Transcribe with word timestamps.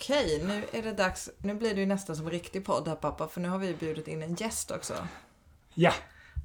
Okej, 0.00 0.42
nu 0.44 0.78
är 0.78 0.82
det 0.82 0.92
dags. 0.92 1.30
Nu 1.38 1.54
blir 1.54 1.74
det 1.74 1.80
ju 1.80 1.86
nästan 1.86 2.16
som 2.16 2.26
en 2.26 2.32
riktig 2.32 2.64
podd 2.64 2.88
här 2.88 2.94
pappa, 2.94 3.28
för 3.28 3.40
nu 3.40 3.48
har 3.48 3.58
vi 3.58 3.74
bjudit 3.74 4.08
in 4.08 4.22
en 4.22 4.34
gäst 4.34 4.70
också. 4.70 4.94
Ja, 5.74 5.92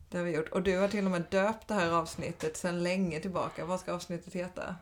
Det 0.10 0.18
har 0.18 0.26
vi 0.26 0.36
gjort. 0.36 0.50
Och 0.50 0.62
du 0.64 0.78
har 0.78 0.88
till 0.88 1.06
och 1.06 1.12
med 1.12 1.24
döpt 1.32 1.68
det 1.68 1.74
här 1.74 1.92
avsnittet 1.92 2.58
sedan 2.58 2.84
länge 2.84 3.20
tillbaka. 3.20 3.66
Vad 3.66 3.80
ska 3.80 3.94
avsnittet 3.94 4.34
heta? 4.34 4.76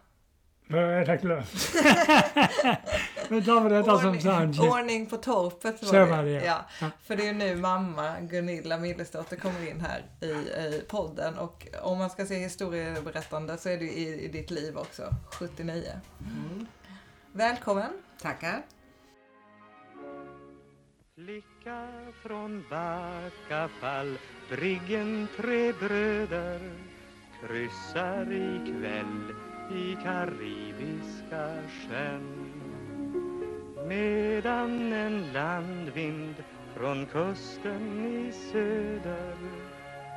vad 0.68 0.84
är 0.84 1.06
det 1.06 1.18
glömt? 1.18 1.48
Nu 3.30 3.42
tar 3.44 3.62
vi 3.62 3.70
detta 3.70 4.00
som 4.00 4.22
sant. 4.22 4.60
ordning 4.60 5.06
på 5.06 5.18
torpet 5.18 5.82
var 5.82 5.90
Så 5.90 5.96
det. 5.96 6.06
var 6.06 6.24
det, 6.24 6.32
ja. 6.32 6.66
ja. 6.82 6.90
För 7.04 7.16
det 7.16 7.28
är 7.28 7.34
nu 7.34 7.56
mamma 7.56 8.20
Gunilla 8.22 8.78
Millesdotter 8.78 9.36
kommer 9.36 9.70
in 9.70 9.82
här 9.82 10.06
i, 10.22 10.26
i 10.26 10.84
podden. 10.88 11.38
Och 11.38 11.68
om 11.82 11.98
man 11.98 12.10
ska 12.10 12.26
se 12.26 12.36
historieberättande 12.36 13.58
så 13.58 13.70
är 13.70 13.78
det 13.78 13.86
ju 13.86 13.92
i, 13.92 14.26
i 14.26 14.28
ditt 14.28 14.52
liv 14.52 14.78
också, 14.78 15.10
79. 15.32 15.92
Mm. 16.22 16.68
Välkommen! 17.36 17.92
Tackar. 18.22 18.62
Flicka 21.16 21.88
från 22.24 22.66
Backafall, 22.70 24.18
briggen 24.50 25.28
tre 25.38 25.74
bröder 25.74 26.60
kryssar 27.42 28.32
ikväll 28.32 29.36
i 29.72 29.96
Karibiska 30.04 31.64
sjön. 31.70 32.52
Medan 33.88 34.94
en 34.94 35.34
landvind 35.34 36.36
från 36.76 37.06
kusten 37.06 38.06
i 38.06 38.32
söder 38.32 39.38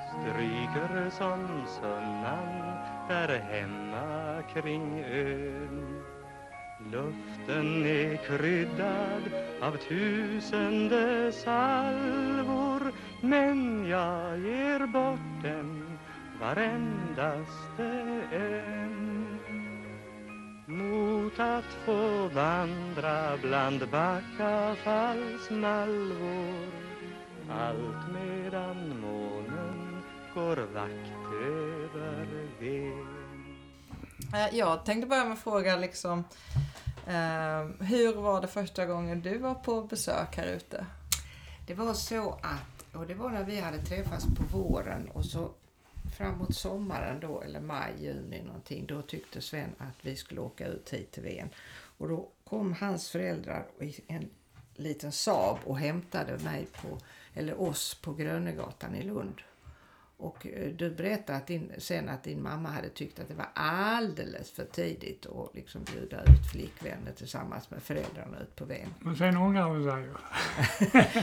stryker 0.09 1.11
som 1.11 1.67
sunnan 1.81 2.77
där 3.09 3.39
hemma 3.39 4.43
kring 4.53 5.05
ön. 5.05 5.96
Luften 6.79 7.87
är 7.87 8.17
kryddad 8.17 9.23
av 9.61 9.77
tusende 9.77 11.33
salvor 11.33 12.93
Men 13.21 13.89
jag 13.89 14.39
ger 14.39 14.87
bort 14.87 15.43
den 15.43 15.99
varendaste 16.41 17.85
en 18.33 19.27
Mot 20.67 21.41
att 21.41 21.73
få 21.85 22.29
vandra 22.29 23.37
bland 23.43 23.89
Backafalls 23.91 25.51
malvor 25.51 26.73
Allt 27.51 28.13
medan 28.13 29.01
månen 29.01 30.03
går 30.35 30.57
vakt 30.57 31.33
över 31.43 32.27
Ven 32.61 33.16
Eh, 34.37 34.59
jag 34.59 34.85
tänkte 34.85 35.07
börja 35.07 35.25
med 35.25 35.33
att 35.33 35.39
fråga 35.39 35.77
liksom 35.77 36.25
eh, 37.07 37.87
Hur 37.87 38.15
var 38.15 38.41
det 38.41 38.49
första 38.49 38.87
gången 38.87 39.21
du 39.21 39.39
var 39.39 39.55
på 39.55 39.83
besök 39.83 40.37
här 40.37 40.47
ute? 40.47 40.87
Det 41.67 41.75
var 41.75 41.95
så 41.95 42.31
att, 42.43 42.97
och 42.97 43.07
det 43.07 43.15
var 43.15 43.31
när 43.31 43.45
vi 43.45 43.61
hade 43.61 43.79
träffats 43.79 44.25
på 44.25 44.59
våren 44.59 45.11
och 45.15 45.25
så 45.25 45.51
framåt 46.17 46.55
sommaren 46.55 47.21
då, 47.21 47.41
eller 47.41 47.61
maj, 47.61 47.93
juni 48.01 48.43
någonting, 48.43 48.87
då 48.87 49.03
tyckte 49.03 49.41
Sven 49.41 49.75
att 49.79 50.07
vi 50.07 50.17
skulle 50.17 50.41
åka 50.41 50.67
ut 50.67 50.93
hit 50.93 51.13
till 51.13 51.23
Ven. 51.23 51.49
Och 51.99 52.09
då 52.09 52.29
kom 52.45 52.73
hans 52.73 53.11
föräldrar 53.11 53.67
i 53.81 54.01
en 54.07 54.31
liten 54.75 55.13
Saab 55.13 55.59
och 55.65 55.79
hämtade 55.79 56.39
mig 56.39 56.67
på, 56.83 56.99
eller 57.35 57.61
oss 57.61 57.95
på 57.95 58.13
Grönegatan 58.13 58.95
i 58.95 59.03
Lund. 59.03 59.43
Och 60.19 60.47
eh, 60.47 60.73
du 60.73 60.91
berättade 60.91 61.39
att 61.39 61.47
din, 61.47 61.73
sen 61.79 62.09
att 62.09 62.25
din 62.25 62.43
mamma 62.43 62.69
hade 62.69 62.89
tyckt 62.89 63.19
att 63.19 63.29
det 63.29 63.35
var 63.35 63.49
alldeles 63.55 64.51
för 64.51 64.65
tidigt 64.65 65.27
att 65.27 65.55
liksom 65.55 65.85
bjuda 65.85 66.23
ut 66.23 66.51
flickvänner 66.53 67.13
tillsammans 67.13 67.71
med 67.71 67.83
föräldrarna 67.83 68.41
ut 68.41 68.57
på 68.57 68.65
Ven. 68.65 68.95
Men 69.01 69.17
sen 69.17 69.37
ångrar 69.37 69.63
hon 69.63 69.85
sig 69.85 70.03
ju. 70.03 70.15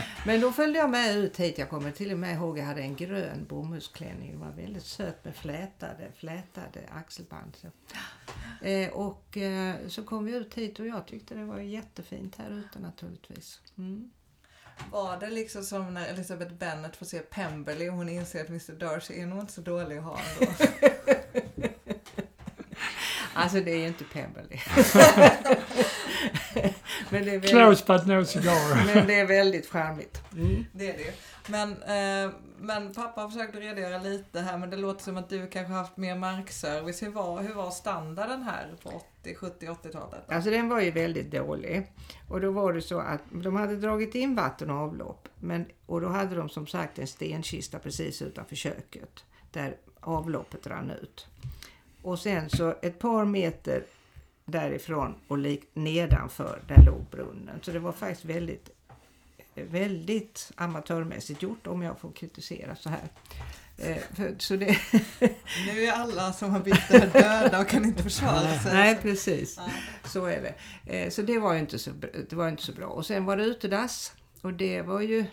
Men 0.26 0.40
då 0.40 0.52
följde 0.52 0.78
jag 0.78 0.90
med 0.90 1.16
ut 1.16 1.40
hit. 1.40 1.58
Jag 1.58 1.70
kommer 1.70 1.90
till 1.90 2.12
och 2.12 2.18
med 2.18 2.34
ihåg 2.34 2.58
jag 2.58 2.64
hade 2.64 2.80
en 2.80 2.96
grön 2.96 3.46
bomullsklänning. 3.48 4.30
Den 4.30 4.40
var 4.40 4.52
väldigt 4.52 4.84
söt 4.84 5.24
med 5.24 5.36
flätade, 5.36 6.12
flätade 6.16 6.80
axelband. 6.90 7.56
Så. 7.56 7.68
Eh, 8.66 8.90
och 8.90 9.36
eh, 9.36 9.74
så 9.88 10.04
kom 10.04 10.24
vi 10.24 10.36
ut 10.36 10.54
hit 10.54 10.80
och 10.80 10.86
jag 10.86 11.06
tyckte 11.06 11.34
det 11.34 11.44
var 11.44 11.58
jättefint 11.58 12.36
här 12.36 12.50
ute 12.50 12.78
naturligtvis. 12.78 13.60
Mm. 13.78 14.10
Var 14.90 15.16
det 15.20 15.30
liksom 15.30 15.64
som 15.64 15.94
när 15.94 16.06
Elizabeth 16.06 16.54
Bennet 16.54 16.96
får 16.96 17.06
se 17.06 17.18
Pemberley 17.18 17.88
och 17.88 17.94
hon 17.94 18.08
inser 18.08 18.40
att 18.40 18.48
Mr 18.48 18.72
Darcy 18.72 19.20
är 19.20 19.26
nog 19.26 19.40
inte 19.40 19.52
så 19.52 19.60
dålig 19.60 19.98
att 19.98 20.04
ha 20.04 20.18
ändå? 20.40 20.52
Alltså 23.36 23.60
det 23.60 23.70
är 23.70 23.76
ju 23.76 23.86
inte 23.86 24.04
Pemberley. 24.04 24.58
men, 27.10 27.24
det 27.24 27.30
är 27.30 27.38
väldigt, 27.38 27.50
Close 27.50 27.84
but 27.86 28.06
no 28.06 28.24
cigar. 28.24 28.94
men 28.94 29.06
det 29.06 29.14
är 29.20 29.26
väldigt 29.26 29.70
charmigt. 29.70 30.22
Mm. 30.32 30.64
Det 30.72 30.90
är 30.90 30.98
det. 30.98 31.14
Men, 31.48 31.82
eh, 31.82 32.32
men 32.58 32.94
pappa 32.94 33.20
har 33.20 33.28
försökt 33.28 33.54
redogöra 33.54 33.98
lite 33.98 34.40
här 34.40 34.58
men 34.58 34.70
det 34.70 34.76
låter 34.76 35.04
som 35.04 35.16
att 35.16 35.28
du 35.28 35.46
kanske 35.46 35.72
haft 35.72 35.96
mer 35.96 36.16
markservice. 36.16 37.02
Hur 37.02 37.10
var, 37.10 37.42
hur 37.42 37.54
var 37.54 37.70
standarden 37.70 38.42
här 38.42 38.74
på 38.82 38.88
80, 39.20 39.34
70, 39.34 39.66
80-talet? 39.66 40.22
Alltså 40.28 40.50
den 40.50 40.68
var 40.68 40.80
ju 40.80 40.90
väldigt 40.90 41.30
dålig. 41.30 41.92
Och 42.28 42.40
då 42.40 42.50
var 42.50 42.72
det 42.72 42.82
så 42.82 42.98
att 42.98 43.20
de 43.30 43.56
hade 43.56 43.76
dragit 43.76 44.14
in 44.14 44.34
vatten 44.34 44.70
och 44.70 44.76
avlopp. 44.76 45.28
Men, 45.40 45.66
och 45.86 46.00
då 46.00 46.08
hade 46.08 46.36
de 46.36 46.48
som 46.48 46.66
sagt 46.66 46.98
en 46.98 47.06
stenkista 47.06 47.78
precis 47.78 48.22
utanför 48.22 48.56
köket. 48.56 49.24
Där 49.50 49.76
avloppet 50.00 50.66
rann 50.66 50.90
ut. 50.90 51.26
Och 52.02 52.18
sen 52.18 52.50
så 52.50 52.74
ett 52.82 52.98
par 52.98 53.24
meter 53.24 53.84
därifrån 54.44 55.14
och 55.28 55.38
lik, 55.38 55.68
nedanför 55.74 56.62
där 56.68 56.84
låg 56.84 57.04
brunnen. 57.10 57.60
Så 57.62 57.70
det 57.70 57.78
var 57.78 57.92
faktiskt 57.92 58.24
väldigt, 58.24 58.70
väldigt 59.54 60.50
amatörmässigt 60.56 61.42
gjort 61.42 61.66
om 61.66 61.82
jag 61.82 62.00
får 62.00 62.12
kritisera 62.12 62.76
så 62.76 62.88
här. 62.88 63.08
Eh, 63.78 63.96
för, 64.14 64.34
så 64.38 64.56
det, 64.56 64.78
Nu 65.66 65.84
är 65.84 65.92
alla 65.92 66.32
som 66.32 66.50
har 66.50 66.60
bytt 66.60 66.88
där 66.90 67.06
döda 67.12 67.60
och 67.60 67.68
kan 67.68 67.84
inte 67.84 68.02
försvara 68.02 68.58
sig. 68.58 68.74
Nej, 68.74 68.98
precis. 69.02 69.54
Ja. 69.56 69.70
Så 70.08 70.26
är 70.26 70.40
det. 70.42 70.54
Eh, 70.98 71.10
Så 71.10 71.22
det 71.22 71.38
var 71.38 71.52
ju 71.54 71.58
inte 71.60 71.78
så, 71.78 71.90
det 72.30 72.32
var 72.32 72.48
inte 72.48 72.62
så 72.62 72.72
bra. 72.72 72.86
Och 72.86 73.06
sen 73.06 73.24
var 73.24 73.36
det 73.36 73.44
utedass. 73.44 74.12
Och 74.40 74.52
det 74.54 74.82
var 74.82 75.00
ju 75.00 75.24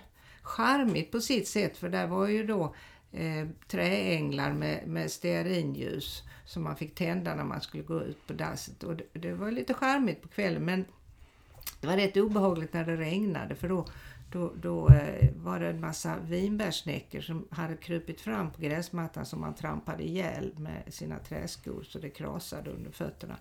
charmigt 0.42 1.12
på 1.12 1.22
sitt 1.22 1.48
sätt. 1.48 1.78
För 1.78 1.90
där 1.90 2.08
var 2.08 2.28
ju 2.28 2.46
då 2.48 2.76
eh, 3.12 3.48
träänglar 3.68 4.52
med, 4.54 4.88
med 4.88 5.12
stearinljus 5.12 6.24
som 6.46 6.64
man 6.64 6.76
fick 6.76 6.96
tända 6.96 7.36
när 7.36 7.44
man 7.44 7.62
skulle 7.62 7.84
gå 7.84 8.02
ut 8.04 8.28
på 8.28 8.34
dasset. 8.34 8.84
Och 8.84 8.96
det, 8.96 9.04
det 9.14 9.34
var 9.34 9.52
lite 9.52 9.74
charmigt 9.74 10.22
på 10.22 10.28
kvällen. 10.28 10.66
Men 10.66 10.86
det 11.82 11.88
var 11.88 11.98
rätt 11.98 12.18
obehagligt 12.18 12.74
när 12.74 12.86
det 12.86 12.96
regnade. 12.96 13.56
För 13.56 13.70
då, 13.70 13.86
då, 14.32 14.54
då 14.56 14.90
eh, 14.90 15.30
var 15.36 15.60
det 15.60 15.68
en 15.70 15.82
massa 15.82 16.16
vinbärssnäckor 16.20 17.22
som 17.22 17.48
hade 17.50 17.76
krupit 17.76 18.22
fram 18.22 18.52
på 18.52 18.62
gräsmattan 18.62 19.26
som 19.26 19.42
man 19.42 19.56
trampade 19.56 20.04
ihjäl 20.04 20.54
med 20.58 20.84
sina 20.88 21.20
träskor 21.20 21.84
så 21.84 22.00
det 22.00 22.10
krasade 22.10 22.70
under 22.70 22.92
fötterna. 22.92 23.36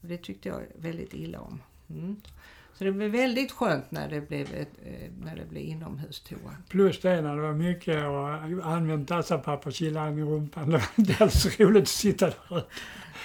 Och 0.00 0.08
det 0.08 0.16
tyckte 0.16 0.48
jag 0.48 0.62
väldigt 0.78 1.14
illa 1.14 1.40
om. 1.40 1.62
Mm. 1.90 2.16
Så 2.74 2.84
det 2.84 2.92
blev 2.92 3.10
väldigt 3.10 3.52
skönt 3.52 3.90
när 3.90 4.08
det 4.08 4.20
blev, 4.20 4.54
ett, 4.54 4.72
eh, 4.84 5.10
när 5.24 5.36
det 5.36 5.44
blev 5.44 5.62
inomhustoa. 5.62 6.56
Plus 6.68 7.00
det 7.00 7.22
när 7.22 7.36
det 7.36 7.42
var 7.42 7.52
mycket 7.52 8.04
och 8.04 8.72
använt 8.72 9.08
dassapapper, 9.08 9.70
kila 9.70 10.08
in 10.08 10.18
i 10.18 10.22
rumpan. 10.22 10.70
Det 10.70 10.76
var 10.76 10.88
inte 10.96 11.24
alls 11.24 11.60
roligt 11.60 11.82
att 11.82 11.88
sitta 11.88 12.26
där. 12.26 12.64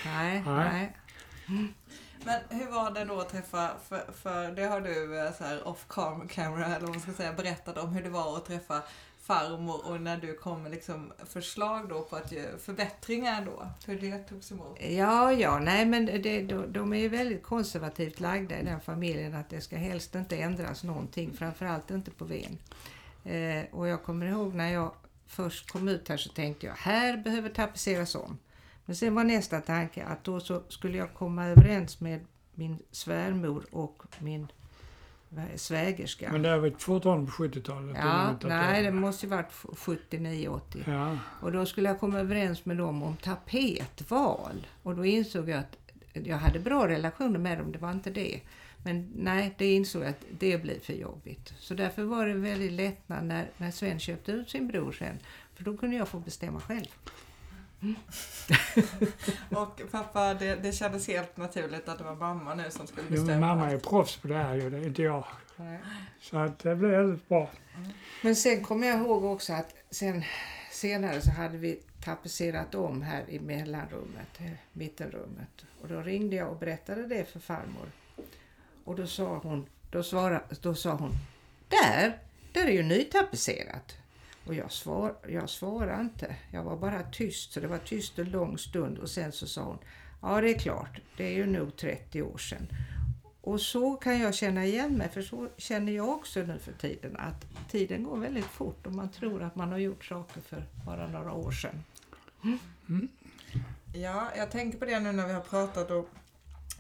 Nej, 0.06 0.44
Nej. 0.46 0.94
nej. 1.48 1.74
Men 2.26 2.42
hur 2.50 2.72
var 2.72 2.92
det 2.92 3.06
då 3.06 3.20
att 3.20 3.30
träffa, 3.30 3.72
för, 3.88 4.12
för 4.12 4.52
det 4.52 4.66
har 4.66 4.82
du 4.82 5.20
eh, 5.20 5.34
så 5.34 5.44
här 5.44 5.68
off 5.68 5.86
camera 6.30 6.66
eller 6.66 6.80
vad 6.80 6.90
man 6.90 7.00
ska 7.00 7.14
säga 7.14 7.34
berättat 7.34 7.78
om 7.78 7.90
hur 7.90 8.04
det 8.04 8.10
var 8.10 8.38
att 8.38 8.46
träffa 8.46 8.82
farmor 9.22 9.86
och 9.86 10.02
när 10.02 10.18
du 10.18 10.34
kom 10.34 10.64
med 10.64 10.72
liksom 10.72 11.14
förslag 11.26 11.90
då 11.90 12.02
på 12.02 12.16
att 12.16 12.32
göra 12.32 12.58
förbättringar 12.58 13.46
då, 13.46 13.68
hur 13.86 14.00
det 14.00 14.20
togs 14.20 14.52
emot. 14.52 14.78
Ja, 14.82 15.34
ja, 15.34 15.60
nej 15.60 15.86
men 15.86 16.06
det, 16.06 16.42
de, 16.42 16.74
de 16.74 16.94
är 16.94 16.98
ju 16.98 17.10
väldigt 17.10 17.44
konservativt 17.44 18.20
lagda 18.20 18.60
i 18.60 18.64
den 18.64 18.82
familjen 18.82 19.36
att 19.36 19.50
det 19.50 19.62
ska 19.62 19.78
helst 19.78 20.16
inte 20.16 20.38
ändras 20.38 20.84
någonting, 20.84 21.34
framförallt 21.34 21.92
inte 21.92 22.12
på 22.12 22.26
Ven. 22.26 22.58
Eh, 23.24 23.66
och 23.72 23.88
jag 23.88 24.04
kommer 24.04 24.26
ihåg 24.26 24.54
när 24.54 24.74
jag 24.74 24.92
först 25.28 25.72
kom 25.72 25.88
ut 25.88 26.10
här 26.10 26.18
så 26.18 26.30
tänkte 26.30 26.66
jag, 26.66 26.74
här 26.74 27.18
behöver 27.18 27.50
tapetseras 27.50 28.16
om. 28.16 28.38
Men 28.92 28.96
sen 28.96 29.16
var 29.16 29.24
nästa 29.24 29.62
tanke 29.62 30.04
att 30.04 30.24
då 30.24 30.40
så 30.40 30.62
skulle 30.68 30.98
jag 30.98 31.14
komma 31.14 31.46
överens 31.46 32.00
med 32.00 32.20
min 32.56 32.80
svärmor 32.92 33.66
och 33.72 34.04
min 34.20 34.48
svägerska. 35.56 36.32
Men 36.32 36.42
det 36.42 36.58
var 36.58 36.74
fortfarande 36.80 37.32
på 37.32 37.44
70-talet. 37.44 37.98
ja, 38.00 38.36
nej, 38.44 38.84
det 38.84 38.92
måste 38.92 39.26
ju 39.26 39.30
varit 39.30 39.52
79-80. 39.52 40.60
Ja, 40.88 41.18
Och 41.42 41.52
då 41.52 41.66
skulle 41.66 41.90
jag 41.90 42.00
komma 42.00 42.20
överens 42.20 42.66
med 42.66 42.78
dem 42.78 43.04
om 43.04 43.18
tapetval. 43.18 44.68
Och 44.84 44.96
då 44.96 45.06
insåg 45.06 45.50
jag 45.50 45.60
att 45.60 45.78
jag 46.14 46.38
hade 46.38 46.60
bra 46.60 46.88
relationer 46.88 47.40
med 47.40 47.58
dem, 47.58 47.72
det 47.72 47.80
var 47.80 47.92
inte 47.92 48.10
det. 48.10 48.42
Men 48.84 49.12
nej, 49.16 49.56
det 49.58 49.74
insåg 49.74 50.02
jag 50.02 50.10
att 50.10 50.26
det 50.40 50.58
blir 50.58 50.80
för 50.80 50.94
jobbigt. 50.94 51.54
Så 51.60 51.74
därför 51.74 52.04
var 52.04 52.26
det 52.26 52.34
väldigt 52.34 52.72
lättnad 52.72 53.26
när, 53.26 53.50
när 53.58 53.72
Sven 53.72 54.00
köpte 54.00 54.32
ut 54.32 54.50
sin 54.50 54.68
bror 54.68 54.92
sen. 54.92 55.20
För 55.56 55.64
då 55.64 55.78
kunde 55.78 55.96
jag 55.96 56.08
få 56.08 56.20
bestämma 56.20 56.60
själv. 56.60 56.88
Och 59.50 59.82
pappa, 59.92 60.34
det, 60.34 60.56
det 60.56 60.72
kändes 60.72 61.08
helt 61.08 61.38
naturligt 61.38 61.90
att 61.90 61.98
det 61.98 62.04
var 62.04 62.16
mamma 62.16 62.56
nu 62.56 62.72
som 62.72 62.88
skulle 62.88 63.08
Jo, 63.10 63.16
men 63.16 63.26
bestämma. 63.26 63.48
mamma 63.56 63.72
är 63.72 63.78
proffs 63.78 64.18
på 64.18 64.28
det 64.28 64.36
här 64.38 64.56
ju, 64.56 64.70
det 64.70 64.78
är 64.78 64.88
inte 64.88 65.02
jag. 65.02 65.26
Nej. 65.56 65.80
Så 66.22 66.38
att 66.38 66.60
det 66.60 66.76
blev 66.76 66.92
väldigt 66.92 67.30
bra. 67.30 67.50
Men 68.22 68.36
sen 68.36 68.64
kommer 68.64 68.88
jag 68.88 69.00
ihåg 69.00 69.24
också 69.26 69.54
att 69.54 69.76
sen, 69.90 70.24
senare 70.72 71.22
så 71.22 71.32
hade 71.32 71.58
vi 71.58 71.80
tapetserat 72.06 72.76
om 72.76 73.02
här 73.02 73.30
i 73.30 73.40
mellanrummet, 73.40 74.40
eh, 74.40 74.52
mittenrummet. 74.74 75.66
Och 75.82 75.88
då 75.88 76.02
ringde 76.02 76.36
jag 76.36 76.50
och 76.50 76.58
berättade 76.58 77.08
det 77.08 77.26
för 77.32 77.40
farmor. 77.40 77.92
Och 78.84 78.96
då 78.96 79.08
sa 79.08 79.38
hon, 79.38 79.66
då 79.92 80.04
svara, 80.04 80.42
då 80.62 80.76
sa 80.76 80.92
hon, 80.92 81.12
där, 81.68 82.18
där 82.54 82.66
är 82.66 82.72
ju 82.72 82.84
nytapetserat. 82.84 83.96
Och 84.52 84.58
jag, 84.58 84.72
svar, 84.72 85.16
jag 85.28 85.50
svarade 85.50 86.02
inte. 86.02 86.36
Jag 86.52 86.64
var 86.64 86.78
bara 86.78 87.04
tyst, 87.04 87.54
så 87.54 87.60
det 87.60 87.68
var 87.68 87.78
tyst 87.78 88.20
en 88.20 88.32
lång 88.32 88.58
stund. 88.58 88.98
Och 88.98 89.10
sen 89.10 89.32
så 89.32 89.48
sa 89.48 89.64
hon, 89.64 89.78
ja 90.22 90.42
det 90.42 90.56
är 90.56 90.60
klart, 90.60 91.02
det 91.18 91.24
är 91.24 91.32
ju 91.32 91.46
nog 91.46 91.78
30 91.78 92.22
år 92.22 92.38
sedan. 92.38 92.68
Och 93.42 93.62
så 93.62 93.96
kan 93.96 94.20
jag 94.20 94.34
känna 94.34 94.66
igen 94.66 94.98
mig, 94.98 95.10
för 95.10 95.22
så 95.22 95.48
känner 95.58 95.92
jag 95.92 96.10
också 96.10 96.40
nu 96.40 96.60
för 96.60 96.72
tiden. 96.72 97.18
Att 97.18 97.46
tiden 97.72 98.04
går 98.04 98.18
väldigt 98.18 98.46
fort 98.46 98.88
och 98.88 98.94
man 98.94 99.12
tror 99.12 99.44
att 99.44 99.56
man 99.56 99.72
har 99.72 99.78
gjort 99.78 100.06
saker 100.06 100.42
för 100.42 100.64
bara 100.86 101.08
några 101.08 101.34
år 101.34 101.52
sedan. 101.52 101.84
Ja, 103.94 104.32
jag 104.38 104.52
tänker 104.52 104.78
på 104.78 104.86
det 104.86 105.00
nu 105.00 105.12
när 105.12 105.28
vi 105.28 105.34
har 105.34 105.42
pratat 105.42 105.92
och 105.92 106.10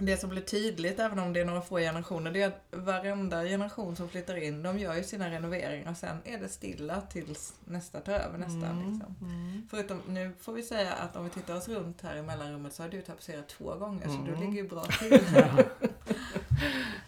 det 0.06 0.18
som 0.18 0.30
blir 0.30 0.42
tydligt, 0.42 1.00
även 1.00 1.19
om 1.19 1.33
det 1.33 1.39
är 1.42 1.45
några 1.45 1.62
få 1.62 1.77
generationer, 1.77 2.31
det 2.31 2.42
är 2.42 2.48
att 2.48 2.63
varenda 2.71 3.44
generation 3.44 3.95
som 3.95 4.09
flyttar 4.09 4.44
in, 4.44 4.63
de 4.63 4.80
gör 4.80 4.95
ju 4.95 5.03
sina 5.03 5.30
renoveringar 5.31 5.92
och 5.92 5.98
sen 5.98 6.18
är 6.25 6.38
det 6.39 6.48
stilla 6.48 7.01
tills 7.01 7.53
nästa 7.65 8.00
tar 8.00 8.13
över 8.13 8.38
nästan. 8.38 8.63
Mm, 8.63 8.92
Liksom. 8.92 9.15
Förutom, 9.69 10.01
nu 10.07 10.31
får 10.39 10.53
vi 10.53 10.63
säga 10.63 10.94
att 10.94 11.15
om 11.15 11.24
vi 11.24 11.30
tittar 11.30 11.56
oss 11.56 11.68
runt 11.69 12.01
här 12.01 12.15
i 12.18 12.21
mellanrummet 12.21 12.74
så 12.74 12.83
har 12.83 12.89
du 12.89 13.01
tapetserat 13.01 13.48
två 13.50 13.75
gånger, 13.75 14.07
så 14.07 14.13
du 14.25 14.31
Mm. 14.33 14.39
ligger 14.39 14.63
ju 14.63 14.69
bra 14.69 14.83
till. 15.00 15.19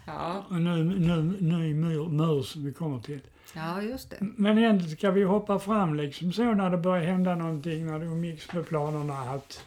Ja, 0.06 0.44
Och 0.48 0.60
nu, 0.60 0.84
nu, 0.84 1.22
ny 1.40 1.74
mur, 1.74 2.08
mur 2.08 2.42
som 2.42 2.64
vi 2.64 2.72
kommer 2.72 3.00
till. 3.00 3.20
ja 3.54 3.82
just 3.82 4.10
det. 4.10 4.16
Men 4.20 4.58
egentligen 4.58 4.96
ska 4.96 5.10
vi 5.10 5.22
hoppa 5.24 5.58
fram 5.58 5.94
liksom 5.94 6.32
så 6.32 6.42
när 6.54 6.70
det 6.70 6.76
börjar 6.78 7.04
hända 7.04 7.34
någonting, 7.34 7.86
när 7.86 7.98
det 7.98 8.06
umgicks 8.06 8.52
med 8.52 8.66
planerna 8.68 9.18
att 9.20 9.64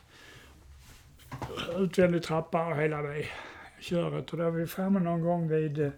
utvändig 1.77 2.23
trappa 2.23 2.67
och 2.67 2.77
hela 2.77 3.01
det 3.01 3.25
köret. 3.79 4.31
Och 4.31 4.37
då 4.37 4.43
är 4.43 4.51
vi 4.51 4.67
framme 4.67 4.99
någon 4.99 5.21
gång 5.21 5.47
vid 5.47 5.79
eh, 5.79 5.91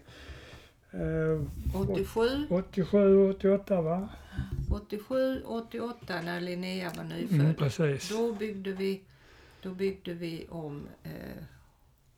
87, 1.73 2.47
87, 2.49 3.29
88 3.29 3.81
va? 3.81 4.09
87, 4.71 5.43
88 5.45 6.21
när 6.21 6.41
Linnea 6.41 6.91
var 6.97 7.03
nyfödd. 7.03 7.39
Mm, 7.39 7.53
precis. 7.55 8.09
Då 8.09 8.33
byggde 8.33 8.71
vi, 8.71 9.01
då 9.61 9.69
byggde 9.69 10.13
vi 10.13 10.47
om 10.49 10.87
eh, 11.03 11.11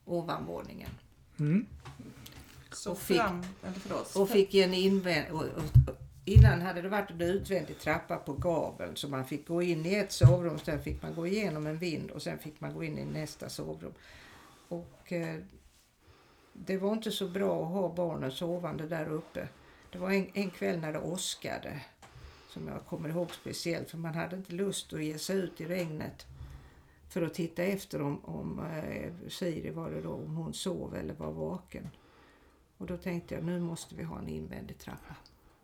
ovanvåningen. 0.05 0.89
Mm. 1.39 1.65
Så 2.71 2.91
Och 2.91 2.97
fick- 2.99 3.17
fram, 3.17 3.43
eller 3.63 3.73
förlåt. 3.79 4.15
Och 4.15 4.29
fick 4.29 4.55
en 4.55 4.73
invänd... 4.73 5.25
Innan 6.31 6.61
hade 6.61 6.81
det 6.81 6.89
varit 6.89 7.11
en 7.11 7.21
utvändig 7.21 7.79
trappa 7.79 8.17
på 8.17 8.33
gaveln 8.33 8.95
så 8.95 9.07
man 9.07 9.25
fick 9.25 9.47
gå 9.47 9.61
in 9.61 9.85
i 9.85 9.93
ett 9.93 10.11
sovrum, 10.11 10.59
sen 10.59 10.83
fick 10.83 11.01
man 11.01 11.15
gå 11.15 11.27
igenom 11.27 11.67
en 11.67 11.77
vind 11.77 12.11
och 12.11 12.21
sen 12.21 12.39
fick 12.39 12.61
man 12.61 12.73
gå 12.73 12.83
in 12.83 12.97
i 12.97 13.05
nästa 13.05 13.49
sovrum. 13.49 13.93
Och 14.67 15.13
eh, 15.13 15.39
det 16.53 16.77
var 16.77 16.93
inte 16.93 17.11
så 17.11 17.27
bra 17.27 17.63
att 17.63 17.71
ha 17.71 17.93
barnen 17.95 18.31
sovande 18.31 18.87
där 18.87 19.09
uppe. 19.09 19.47
Det 19.91 19.97
var 19.97 20.11
en, 20.11 20.27
en 20.33 20.49
kväll 20.49 20.79
när 20.79 20.93
det 20.93 20.99
åskade 20.99 21.81
som 22.49 22.67
jag 22.67 22.85
kommer 22.85 23.09
ihåg 23.09 23.31
speciellt 23.31 23.89
för 23.89 23.97
man 23.97 24.15
hade 24.15 24.35
inte 24.35 24.53
lust 24.53 24.93
att 24.93 25.03
ge 25.03 25.17
sig 25.17 25.37
ut 25.37 25.61
i 25.61 25.65
regnet 25.65 26.25
för 27.09 27.21
att 27.21 27.33
titta 27.33 27.63
efter 27.63 28.01
om, 28.01 28.25
om 28.25 28.59
eh, 28.59 29.29
Siri 29.29 29.69
var 29.69 29.91
det 29.91 30.01
då, 30.01 30.13
om 30.13 30.35
hon 30.35 30.53
sov 30.53 30.95
eller 30.95 31.13
var 31.13 31.31
vaken. 31.31 31.89
Och 32.77 32.87
då 32.87 32.97
tänkte 32.97 33.35
jag 33.35 33.43
nu 33.43 33.59
måste 33.59 33.95
vi 33.95 34.03
ha 34.03 34.19
en 34.19 34.27
invändig 34.27 34.77
trappa. 34.77 35.15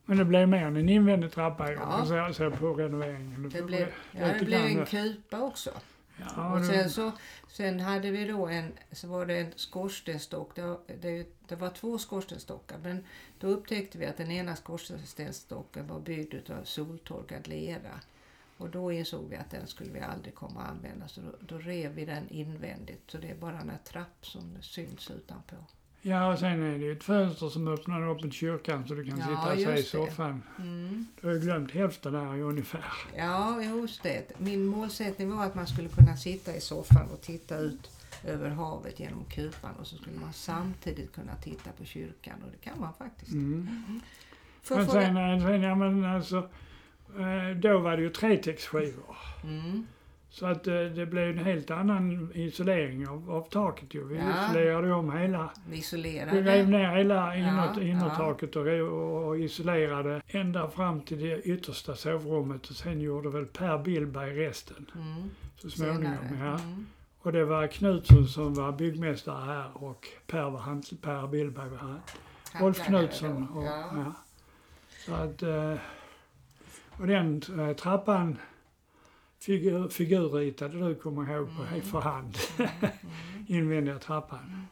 Men 0.10 0.18
det 0.18 0.26
blev 0.26 0.50
mer 0.50 0.66
än 0.66 0.76
en 0.78 0.90
invändig 0.90 1.32
trappa 1.32 1.72
Ja. 1.72 2.06
ja. 2.16 2.28
så, 2.28 2.34
så 2.34 2.52
på 2.52 2.74
renoveringen. 2.74 3.50
Det 3.50 3.62
blev, 3.62 3.88
ja, 4.12 4.28
det 4.40 4.46
blev 4.46 4.62
en 4.66 4.86
kupa 4.86 5.40
också. 5.42 5.72
Ja, 6.20 6.52
och 6.54 6.60
det- 6.60 6.66
sen, 6.66 6.90
så, 6.90 7.12
sen 7.48 7.80
hade 7.80 8.12
vi 8.12 8.26
då 8.28 8.48
en, 8.48 8.72
så 8.92 9.08
var 9.08 9.26
det 9.26 9.38
en 9.40 9.52
skorstenstock. 9.56 10.56
Det, 10.56 10.62
var- 10.62 10.80
det, 11.02 11.28
det 11.48 11.56
var 11.56 11.70
två 11.70 11.98
skorstenstockar 11.98 12.78
men 12.84 13.04
då 13.40 13.48
upptäckte 13.48 13.98
vi 13.98 14.06
att 14.06 14.18
den 14.18 14.32
ena 14.32 14.56
skorstenstocken 14.56 15.88
var 15.88 16.00
byggd 16.00 16.52
av 16.52 16.64
soltorkad 16.64 17.48
lera. 17.48 18.00
Och 18.58 18.70
då 18.70 18.92
insåg 18.92 19.30
vi 19.30 19.36
att 19.36 19.52
den 19.52 19.68
skulle 19.68 19.92
vi 19.92 20.00
aldrig 20.00 20.36
komma 20.36 20.62
att 20.62 20.70
använda 20.72 21.08
så 21.08 21.22
då, 21.22 21.32
då 21.40 21.58
rev 21.58 21.92
vi 21.92 22.06
den 22.06 22.30
invändigt. 22.30 23.12
Så 23.12 23.18
det 23.18 23.30
är 23.32 23.36
bara 23.36 23.60
en 23.60 23.72
trapp 23.84 24.26
som 24.26 24.54
det 24.54 24.62
syns 24.62 25.12
utanpå. 25.12 25.56
Ja, 26.02 26.34
och 26.34 26.40
sen 26.40 26.64
är 26.64 26.78
det 26.78 26.86
ju 26.86 26.92
ett 26.92 27.04
fönster 27.04 27.50
som 27.50 27.68
öppnar 27.68 28.10
upp 28.10 28.24
mot 28.24 28.34
kyrkan 28.34 28.88
så 28.88 28.94
du 28.94 29.06
kan 29.06 29.20
Ja, 29.20 29.26
sitta 29.26 29.54
och 29.54 29.60
se 29.60 29.80
i 29.80 29.84
soffan. 29.84 30.44
Mm. 30.60 31.08
Du 31.22 31.28
har 31.28 31.34
ju 31.34 31.40
glömt 31.40 31.72
hälften 31.72 32.14
där 32.14 32.42
ungefär. 32.42 32.86
Ja, 33.18 33.62
just 33.62 34.04
det. 34.04 34.32
Min 34.38 34.66
målsättning 34.66 35.36
var 35.36 35.46
att 35.46 35.56
man 35.56 35.68
skulle 35.68 35.90
kunna 35.90 36.18
sitta 36.18 36.56
i 36.56 36.62
soffan 36.62 37.10
och 37.14 37.22
titta 37.22 37.58
ut 37.58 37.92
över 38.24 38.50
havet 38.50 39.00
genom 39.00 39.26
kupan 39.26 39.76
och 39.80 39.88
så 39.88 39.96
skulle 39.96 40.20
man 40.20 40.34
samtidigt 40.34 41.16
kunna 41.16 41.36
titta 41.36 41.70
på 41.78 41.86
kyrkan 41.86 42.44
och 42.46 42.52
det 42.52 42.70
kan 42.70 42.80
man 42.80 42.94
faktiskt. 42.94 43.32
Mm. 43.32 44.02
Får 44.64 44.76
Men 44.76 44.88
sen, 44.88 45.18
eh, 45.18 45.46
sen, 45.46 45.62
ja 45.62 45.76
men 45.76 46.06
alltså, 46.06 46.38
eh, 47.20 47.58
då 47.58 47.80
var 47.80 47.98
det 47.98 48.04
ju 48.04 48.10
tretextskivor. 48.10 49.18
Mm. 49.44 49.88
Så 50.30 50.46
att 50.46 50.68
eh, 50.68 50.74
det 50.74 51.06
blev 51.06 51.30
en 51.30 51.46
helt 51.46 51.72
annan 51.72 52.32
isolering 52.34 53.08
av, 53.08 53.32
av 53.32 53.50
taket 53.50 53.94
ju. 53.94 54.04
Vi 54.08 54.16
Ja. 54.18 54.46
isolerade 54.46 54.94
om 54.94 55.12
hela, 55.18 55.50
Vi 55.66 55.72
vi 55.72 55.78
isolerade. 55.78 56.42
rev 56.42 56.70
ner 56.70 56.96
hela 56.96 57.36
inner, 57.36 57.74
Ja, 57.76 57.82
innertaket 57.82 58.56
och, 58.56 58.68
och, 58.68 59.28
och 59.28 59.40
isolerade 59.40 60.22
ända 60.28 60.70
fram 60.70 61.02
till 61.02 61.20
det 61.20 61.42
yttersta 61.42 61.96
sovrummet 61.96 62.68
och 62.70 62.76
sen 62.76 63.02
gjorde 63.02 63.30
väl 63.30 63.46
Per 63.46 63.78
Billberg 63.78 64.48
resten 64.48 64.86
Mm. 64.96 65.30
så 65.58 65.70
småningom. 65.70 66.38
Ja. 66.40 66.60
Mm. 66.60 66.86
Och 67.20 67.32
det 67.32 67.46
var 67.46 67.68
Knutsson 67.68 68.28
som 68.28 68.54
var 68.54 68.72
byggmästare 68.72 69.46
här 69.46 69.70
och 69.84 70.08
Per, 70.28 70.50
var 70.50 70.60
han, 70.60 70.84
per 71.02 71.28
Billberg 71.28 71.70
var 71.70 71.78
han. 71.78 72.00
Rolf 72.60 72.86
Knutsson. 72.86 73.48
Och, 73.50 73.64
Ja. 73.64 73.84
ja. 73.96 74.14
Så 75.06 75.14
att, 75.14 75.44
eh, 75.44 75.74
och 77.00 77.08
den 77.08 77.42
eh, 77.60 77.74
trappan 77.76 78.38
figur, 79.48 79.90
figurritade 79.90 80.88
du, 80.88 80.96
kommer 80.96 81.32
jag 81.32 81.42
ihåg, 81.42 81.56
på, 81.58 81.64
Mm. 81.64 81.82
för 81.82 82.02
hand. 82.02 82.38
Mm. 82.58 82.70
Invändiga 83.48 84.00
trappan. 84.00 84.68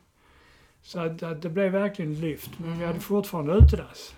Så 0.82 1.00
att, 1.00 1.24
att 1.24 1.42
det 1.42 1.50
blev 1.50 1.72
verkligen 1.72 2.14
lyft. 2.22 2.52
Men 2.60 2.70
vi 2.70 2.76
Mm. 2.76 2.88
hade 2.88 3.00
fortfarande 3.00 3.54
utedass. 3.54 4.14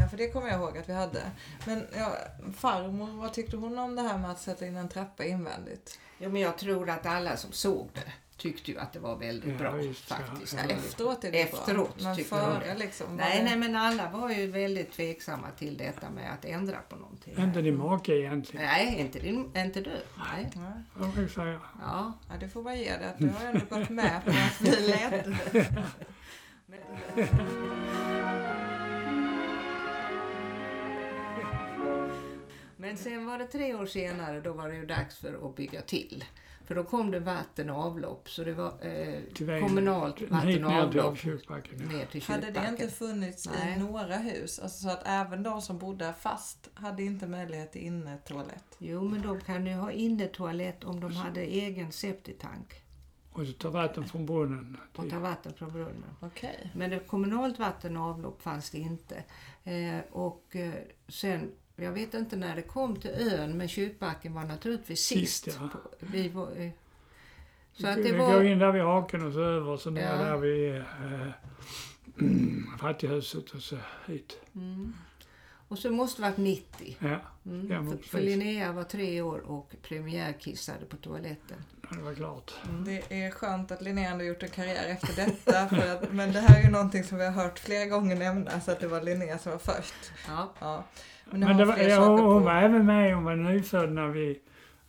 ja, 0.00 0.08
för 0.08 0.16
det 0.16 0.28
kommer 0.30 0.48
jag 0.48 0.60
ihåg 0.60 0.78
att 0.78 0.88
vi 0.88 0.92
hade. 0.92 1.22
Men 1.66 1.82
ja, 1.96 2.12
farmor, 2.56 3.20
vad 3.22 3.32
tyckte 3.32 3.56
hon 3.56 3.78
om 3.78 3.96
det 3.96 4.02
här 4.02 4.18
med 4.18 4.30
att 4.30 4.40
sätta 4.40 4.66
in 4.66 4.76
en 4.76 4.88
trappa 4.88 5.24
invändigt? 5.24 5.98
Jo, 6.18 6.30
men 6.30 6.40
jag 6.42 6.58
tror 6.58 6.90
att 6.90 7.06
alla 7.06 7.36
som 7.36 7.52
såg 7.52 7.88
det 7.94 8.12
tyckte 8.38 8.70
ju 8.70 8.78
att 8.78 8.92
det 8.92 8.98
var 8.98 9.16
väldigt 9.16 9.50
Ja, 9.50 9.58
bra 9.58 9.82
ja. 9.82 9.92
faktiskt. 9.94 10.52
Ja, 10.54 10.60
Ja. 10.68 10.74
efteråt 10.74 11.24
är 11.24 11.32
det 11.32 11.40
Efteråt 11.42 11.98
bra. 11.98 12.14
Före 12.14 12.64
det. 12.66 12.74
liksom. 12.78 13.16
Nej, 13.16 13.38
det- 13.38 13.44
nej, 13.44 13.56
men 13.58 13.76
alla 13.76 14.10
var 14.10 14.30
ju 14.30 14.46
väldigt 14.46 14.92
tveksamma 14.92 15.46
till 15.58 15.76
detta 15.76 16.10
med 16.10 16.32
att 16.32 16.44
ändra 16.44 16.76
på 16.88 16.96
någonting. 16.96 17.34
Inte 17.38 17.62
din 17.62 17.76
make 17.78 18.12
egentligen, 18.12 18.66
Nej, 18.66 18.96
inte, 19.00 19.18
din, 19.18 19.56
inte 19.56 19.80
du. 19.80 19.90
Nej. 20.18 20.50
Nej. 20.54 21.12
jag 21.16 21.30
säga. 21.30 21.60
Ja. 21.80 22.12
Ja, 22.28 22.34
det 22.40 22.48
får 22.48 22.62
man 22.62 22.78
ge 22.78 22.96
det. 22.96 23.08
att 23.10 23.18
Du 23.18 23.28
har 23.28 23.44
ändå 23.46 23.76
gått 23.76 23.88
med 23.88 24.24
på 24.24 24.30
att 24.30 24.60
vi 24.60 24.70
ledde. 24.70 25.36
Men 32.76 32.96
sen 32.96 33.26
var 33.26 33.38
det 33.38 33.46
tre 33.46 33.74
år 33.74 33.86
senare, 33.86 34.40
då 34.40 34.52
var 34.52 34.68
det 34.68 34.74
ju 34.76 34.86
dags 34.86 35.18
för 35.18 35.48
att 35.48 35.56
bygga 35.56 35.82
till. 35.82 36.24
För 36.68 36.74
då 36.74 36.84
kom 36.84 37.10
det 37.10 37.20
vatten 37.20 37.70
och 37.70 37.76
avlopp, 37.84 38.30
så 38.30 38.44
det 38.44 38.52
var 38.54 38.72
eh, 38.86 39.60
kommunalt 39.60 40.20
vatten 40.20 40.64
och 40.64 40.70
ner 40.70 40.90
till 40.90 41.00
avlopp 41.00 41.18
kyrkbacken. 41.18 41.78
Ja. 41.90 41.96
ner 41.96 42.06
till 42.06 42.22
Hade 42.22 42.40
det 42.40 42.46
kyrkbacken. 42.46 42.72
inte 42.74 42.88
funnits 42.88 43.48
Nej. 43.48 43.76
i 43.76 43.78
några 43.80 44.16
hus, 44.16 44.58
alltså 44.58 44.82
så 44.82 44.90
att 44.90 45.02
även 45.04 45.42
de 45.42 45.62
som 45.62 45.78
bodde 45.78 46.14
fast 46.20 46.70
hade 46.74 47.02
inte 47.02 47.26
möjlighet 47.26 47.72
till 47.72 47.80
innetoalett? 47.82 48.64
Jo, 48.78 49.02
men 49.08 49.22
de 49.22 49.40
kan 49.40 49.66
ju 49.66 49.74
ha 49.74 49.92
innetoalett 49.92 50.84
om 50.84 51.00
de 51.00 51.12
hade 51.16 51.40
egen 51.40 51.92
septitank 51.92 52.82
Och 53.32 53.46
så 53.46 53.52
ta 53.52 53.70
vatten 53.70 54.04
från 54.08 54.26
brunnen. 54.26 54.76
och 54.96 55.10
ta 55.10 55.18
vatten 55.18 55.52
från 55.54 55.72
brunnen. 55.72 56.16
Okej. 56.20 56.70
Men 56.74 56.90
det 56.90 56.98
kommunalt 56.98 57.58
vatten 57.58 57.96
och 57.96 58.02
avlopp 58.04 58.42
fanns 58.42 58.70
det 58.70 58.78
inte. 58.78 59.24
Eh, 59.64 59.98
och 60.10 60.56
eh, 60.56 60.72
sen, 61.08 61.50
jag 61.84 61.92
vet 61.92 62.14
inte 62.14 62.36
när 62.36 62.56
det 62.56 62.62
kom 62.62 62.96
till 62.96 63.10
ön, 63.10 63.56
men 63.58 63.68
kyrkbacken 63.68 64.34
var 64.34 64.44
naturligtvis 64.44 65.00
sist. 65.00 65.44
Sist, 65.44 65.58
ja. 65.60 65.68
på, 65.72 65.78
vi 66.00 66.28
var, 66.28 66.50
eh, 66.56 66.70
så 67.72 67.86
att 67.86 67.96
det 67.96 68.02
vi 68.02 68.18
var... 68.18 68.32
går 68.32 68.44
in 68.44 68.58
där 68.58 68.72
vid 68.72 68.82
haken 68.82 69.26
och 69.26 69.32
så 69.32 69.40
över 69.40 69.70
och 69.70 69.80
så 69.80 69.90
ner 69.90 70.02
Ja. 70.02 70.16
där 70.16 70.36
vid 70.36 70.76
eh, 70.76 71.28
fattighuset 72.80 73.50
och 73.50 73.62
så 73.62 73.76
hit. 74.06 74.40
Mm. 74.54 74.94
Och 75.68 75.78
så 75.78 75.90
måste 75.90 76.22
det 76.22 76.28
varit 76.28 76.36
90. 76.38 76.96
Ja, 76.98 77.20
Mm. 77.48 77.68
Ja, 77.70 77.82
men 77.82 77.98
för, 77.98 78.08
för. 78.08 78.20
Linnea 78.20 78.72
var 78.72 78.84
tre 78.84 79.20
år 79.22 79.38
och 79.38 79.74
premiärkissade 79.82 80.84
på 80.88 80.96
toaletten. 80.96 81.56
det 81.90 82.02
var 82.02 82.14
klart. 82.14 82.54
Det 82.86 83.24
är 83.24 83.30
skönt 83.30 83.72
att 83.72 83.82
Linnea 83.82 84.10
ändå 84.10 84.24
gjort 84.24 84.42
en 84.42 84.48
karriär 84.48 84.88
efter 84.88 85.24
detta. 85.24 85.68
För 85.76 85.92
att, 85.92 86.12
men 86.12 86.32
det 86.32 86.40
här 86.40 86.60
är 86.60 86.64
ju 86.64 86.70
någonting 86.70 87.04
som 87.04 87.18
vi 87.18 87.24
har 87.24 87.32
hört 87.32 87.58
flera 87.58 87.84
gånger 87.86 88.16
nämnas, 88.16 88.68
att 88.68 88.80
det 88.80 88.88
var 88.88 89.02
Linnea 89.02 89.38
som 89.38 89.52
var 89.52 89.58
först. 89.58 90.12
Ja. 90.28 90.52
Ja. 90.58 90.84
Men, 91.24 91.42
har 91.42 91.54
det 91.54 91.64
hon 91.64 91.68
var, 91.68 91.78
ja, 91.78 92.06
hon 92.32 92.44
var 92.44 92.54
även 92.62 92.86
med, 92.86 93.14
hon 93.14 93.24
var 93.24 93.36
nyfödd 93.36 93.92
när 93.92 94.08
vi 94.08 94.40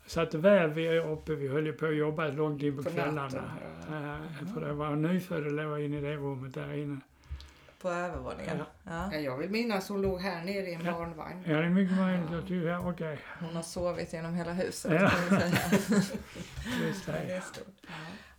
satte 0.05 0.37
väv 0.37 0.73
vi 0.73 0.99
uppe. 0.99 1.35
Vi 1.35 1.47
höll 1.47 1.65
ju 1.65 1.73
på 1.73 1.85
att 1.85 1.95
jobba 1.95 2.27
långt 2.27 2.61
in 2.63 2.83
på, 2.83 2.89
kvällarna. 2.89 3.29
för 4.53 4.61
det 4.61 4.73
var 4.73 4.95
nyfödd 4.95 5.45
och 5.45 5.51
låg 5.51 5.79
inne 5.79 5.97
i 5.97 6.01
det 6.01 6.15
rummet 6.15 6.53
där 6.53 6.73
inne. 6.73 6.99
På 7.81 7.89
övervåningen. 7.89 8.57
Ja. 8.57 8.65
Ja. 8.83 9.09
Ja, 9.13 9.19
jag 9.19 9.37
vill 9.37 9.49
minnas 9.49 9.89
hon 9.89 10.01
låg 10.01 10.21
här 10.21 10.43
nere 10.45 10.69
i 10.69 10.73
en 10.73 10.85
Ja. 10.85 10.91
barnvagn. 10.91 11.43
Ja, 11.47 11.57
det 11.57 11.65
är 11.65 11.69
mycket 11.69 11.97
möjligt. 11.97 12.31
Jag 12.31 12.41
tycker, 12.41 12.67
ja, 12.67 12.89
okej. 12.89 13.19
Hon 13.39 13.55
har 13.55 13.63
sovit 13.63 14.13
genom 14.13 14.35
hela 14.35 14.53
huset 14.53 14.91
Ja. 15.01 15.09
kan 15.09 15.19
vi 15.29 16.93
säga. 16.93 17.35
Just 17.35 17.55
det. 17.55 17.61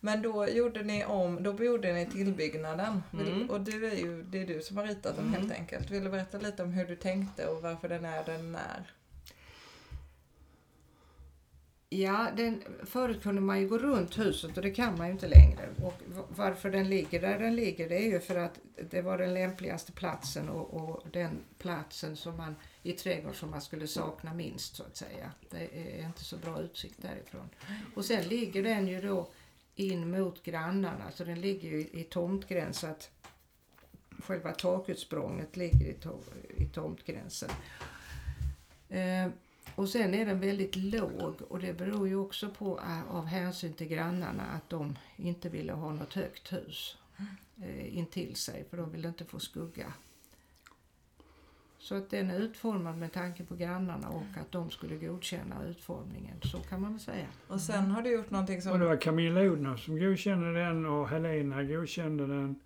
Men 0.01 0.23
då 0.23 0.49
gjorde 0.49 0.83
ni 0.83 1.05
om, 1.05 1.43
då 1.43 1.65
gjorde 1.65 1.93
ni 1.93 2.07
tillbyggnaden. 2.07 3.03
Mm. 3.13 3.51
Och 3.51 3.61
du 3.61 3.87
är 3.87 3.95
ju, 3.97 4.23
det 4.23 4.43
är 4.43 4.47
du 4.47 4.61
som 4.63 4.77
har 4.77 4.85
ritat 4.85 5.17
den 5.17 5.35
helt 5.35 5.53
enkelt. 5.53 5.91
Vill 5.91 6.05
du 6.05 6.11
berätta 6.11 6.39
lite 6.39 6.63
om 6.63 6.73
hur 6.73 6.85
du 6.85 6.97
tänkte 6.97 7.47
och 7.47 7.63
varför 7.63 7.89
den 7.89 8.05
är 8.05 8.25
den 8.25 8.55
är? 8.55 8.93
Ja, 11.93 12.31
den, 12.37 12.63
förut 12.85 13.23
kunde 13.23 13.41
man 13.41 13.61
ju 13.61 13.69
gå 13.69 13.79
runt 13.79 14.19
huset 14.19 14.57
och 14.57 14.63
det 14.63 14.71
kan 14.71 14.99
man 14.99 15.07
ju 15.07 15.13
inte 15.13 15.29
längre. 15.29 15.69
Och 15.83 15.95
varför 16.29 16.71
den 16.71 16.91
ligger 16.91 17.21
där 17.21 17.39
den 17.39 17.57
ligger 17.57 17.89
det 17.89 17.97
är 17.97 18.09
ju 18.09 18.21
för 18.21 18.37
att 18.37 18.61
det 18.91 19.03
var 19.03 19.19
den 19.19 19.35
lämpligaste 19.35 19.93
platsen 19.93 20.49
och, 20.49 20.75
och 20.75 21.07
den 21.13 21.41
platsen 21.59 22.17
som 22.17 22.37
man 22.37 22.57
i 22.83 22.93
trädgården 22.93 23.35
som 23.35 23.51
man 23.51 23.61
skulle 23.61 23.87
sakna 23.87 24.35
minst 24.35 24.77
så 24.77 24.83
att 24.83 24.97
säga. 24.97 25.33
Det 25.51 25.99
är 26.01 26.07
inte 26.07 26.25
så 26.25 26.37
bra 26.37 26.61
utsikt 26.61 27.03
därifrån. 27.03 27.49
Och 27.95 28.05
sen 28.05 28.29
ligger 28.29 28.63
den 28.63 28.89
ju 28.89 29.01
då 29.01 29.31
in 29.75 30.11
mot 30.11 30.43
grannarna 30.43 31.11
så 31.11 31.25
den 31.25 31.41
ligger 31.41 31.69
ju 31.69 31.81
i, 31.81 32.01
i 32.01 32.05
tomtgräns 32.05 32.79
så 32.79 32.87
att 32.87 33.11
själva 34.23 34.53
takutsprånget 34.53 35.57
ligger 35.57 35.87
i, 35.87 35.93
to, 35.93 36.19
i 36.57 36.67
tomtgränsen. 36.67 37.51
Eh, 38.89 39.29
och 39.81 39.89
sen 39.89 40.15
är 40.15 40.27
den 40.27 40.41
väldigt 40.41 40.77
låg 40.77 41.35
och 41.49 41.59
det 41.59 41.73
beror 41.73 42.09
ju 42.09 42.17
också 42.17 42.51
på 42.51 42.81
eh, 42.81 43.17
av 43.17 43.27
hänsyn 43.27 43.73
till 43.73 43.87
grannarna 43.89 44.43
att 44.43 44.71
de 44.71 44.99
inte 45.17 45.49
ville 45.49 45.73
ha 45.73 45.93
något 45.93 46.15
högt 46.15 46.53
hus 46.53 46.97
eh, 47.63 47.99
intill 47.99 48.37
sig 48.37 48.65
för 48.71 48.77
de 48.77 48.93
ville 48.93 49.09
inte 49.09 49.25
få 49.25 49.39
skugga. 49.39 49.93
Så 51.79 51.95
att 51.95 52.11
den 52.11 52.31
är 52.31 52.39
utformad 52.39 52.99
med 52.99 53.13
tanke 53.13 53.45
på 53.45 53.57
grannarna 53.57 54.09
och 54.09 54.41
att 54.41 54.53
de 54.53 54.71
skulle 54.71 54.97
godkänna 54.97 55.65
utformningen. 55.65 56.37
Så 56.43 56.59
kan 56.59 56.81
man 56.81 56.93
väl 56.93 57.01
säga. 57.01 57.27
Och 57.49 57.61
sen 57.61 57.91
har 57.91 58.03
du 58.03 58.13
gjort 58.13 58.31
någonting 58.31 58.57
Och 58.57 58.63
det 58.63 58.71
som... 58.71 58.81
var 58.81 58.97
Camilla 58.97 59.41
Odhnoff 59.41 59.85
som 59.85 59.99
godkände 59.99 60.53
den 60.53 60.87
och 60.87 61.09
Helena 61.09 61.65
godkände 61.65 62.27
den. 62.27 62.61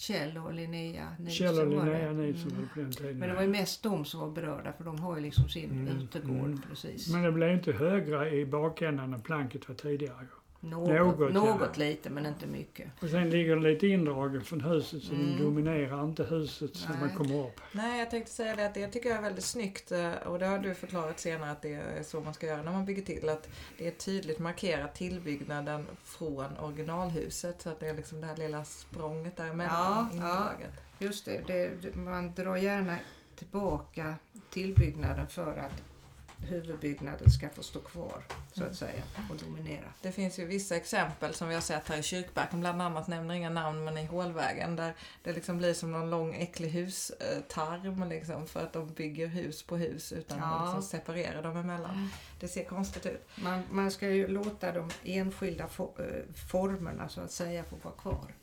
Kjell 0.00 0.38
och 0.38 0.54
Linnea 0.54 1.08
Nilsson 1.18 1.46
Kjell 1.46 1.58
och. 1.58 1.68
Linnea 1.86 2.12
Nilsson 2.12 2.52
Mm. 2.52 2.68
på 2.74 2.80
den 2.80 2.92
tiden. 2.92 3.18
Men 3.18 3.28
det 3.28 3.34
var 3.34 3.42
ju 3.42 3.48
mest 3.48 3.82
de 3.82 4.04
som 4.04 4.20
var 4.20 4.30
berörda 4.30 4.72
för 4.72 4.84
de 4.84 4.98
har 4.98 5.16
ju 5.16 5.22
liksom 5.22 5.48
sin 5.48 5.70
Mm, 5.70 5.98
utegård 5.98 6.30
mm. 6.46 6.62
precis. 6.68 7.12
Men 7.12 7.22
det 7.22 7.32
blev 7.32 7.52
inte 7.52 7.72
högre 7.72 8.30
i 8.34 8.46
bakändan 8.46 9.14
än 9.14 9.20
planket 9.20 9.68
var 9.68 9.74
tidigare. 9.74 10.26
Något, 10.62 10.88
något, 11.18 11.32
något, 11.34 11.60
ja. 11.60 11.84
lite 11.84 12.10
men 12.10 12.26
inte 12.26 12.46
mycket. 12.46 12.88
Och 13.02 13.08
sen 13.08 13.30
ligger 13.30 13.56
det 13.56 13.62
lite 13.72 13.86
indraget 13.86 14.46
från 14.46 14.60
huset 14.60 15.02
så 15.02 15.12
Mm. 15.14 15.26
den 15.26 15.44
dominerar 15.44 16.04
inte 16.04 16.24
huset 16.24 16.76
så 16.76 16.88
Nej. 16.88 16.98
man 17.00 17.10
kommer 17.10 17.46
upp. 17.46 17.60
Nej, 17.72 17.98
jag 17.98 18.10
tänkte 18.10 18.32
säga 18.32 18.56
det 18.56 18.66
att 18.66 18.74
det 18.74 18.88
tycker 18.88 19.08
jag 19.08 19.18
är 19.18 19.22
väldigt 19.22 19.44
snyggt 19.44 19.92
eh, 19.92 20.12
och 20.12 20.38
det 20.38 20.46
har 20.46 20.58
du 20.58 20.74
förklarat 20.74 21.20
senare 21.20 21.50
att 21.50 21.62
det 21.62 21.72
är 21.74 22.02
så 22.02 22.20
man 22.20 22.34
ska 22.34 22.46
göra 22.46 22.62
när 22.62 22.72
man 22.72 22.84
bygger 22.84 23.02
till. 23.02 23.28
Att 23.28 23.48
det 23.78 23.86
är 23.86 23.90
tydligt 23.90 24.38
markerat 24.38 24.94
tillbyggnaden 24.94 25.86
från 26.04 26.56
originalhuset 26.58 27.62
så 27.62 27.68
att 27.70 27.80
det 27.80 27.88
är 27.88 27.94
liksom 27.94 28.20
det 28.20 28.26
här 28.26 28.36
lilla 28.36 28.64
språnget 28.64 29.36
däremellan 29.36 29.72
Ja, 29.76 30.08
ja. 30.10 30.16
indraget. 30.16 30.72
Just 30.98 31.24
det, 31.24 31.40
det, 31.46 31.96
man 31.96 32.34
drar 32.34 32.56
gärna 32.56 32.96
tillbaka 33.36 34.14
tillbyggnaden 34.50 35.26
för 35.26 35.56
att 35.56 35.82
huvudbyggnaden 36.42 37.30
ska 37.30 37.48
få 37.48 37.62
stå 37.62 37.80
kvar 37.80 38.22
så 38.52 38.64
att 38.64 38.76
säga 38.76 39.02
och 39.30 39.36
dominera. 39.36 39.84
Det 40.02 40.12
finns 40.12 40.38
ju 40.38 40.44
vissa 40.44 40.76
exempel 40.76 41.34
som 41.34 41.48
vi 41.48 41.54
har 41.54 41.60
sett 41.62 41.88
här 41.88 41.98
i 41.98 42.02
Kyrkbacken, 42.02 42.60
bland 42.60 42.82
annat 42.82 43.08
nämner 43.08 43.34
inga 43.34 43.50
namn 43.50 43.84
men 43.84 43.98
i 43.98 44.06
Hålvägen 44.06 44.76
där 44.76 44.94
det 45.22 45.32
liksom 45.32 45.58
blir 45.58 45.74
som 45.74 45.92
någon 45.92 46.10
lång 46.10 46.34
äcklig 46.34 46.68
hustarm 46.70 48.08
liksom 48.08 48.46
för 48.46 48.62
att 48.66 48.72
de 48.72 48.92
bygger 48.94 49.26
hus 49.26 49.62
på 49.62 49.76
hus 49.76 50.12
utan 50.12 50.38
Ja. 50.38 50.44
att 50.44 50.66
liksom 50.74 50.82
separera 50.98 51.42
dem 51.42 51.56
emellan. 51.56 52.08
Det 52.40 52.48
ser 52.48 52.64
konstigt 52.64 53.06
ut. 53.06 53.28
Man, 53.42 53.62
man 53.70 53.90
ska 53.90 54.08
ju 54.10 54.26
låta 54.28 54.72
de 54.72 54.90
enskilda 55.04 55.66
fo- 55.66 56.00
eh, 56.18 56.34
formerna 56.50 57.08
så 57.08 57.20
att 57.20 57.32
säga 57.32 57.64
få 57.64 57.76
vara 57.82 57.94
kvar. 57.94 58.34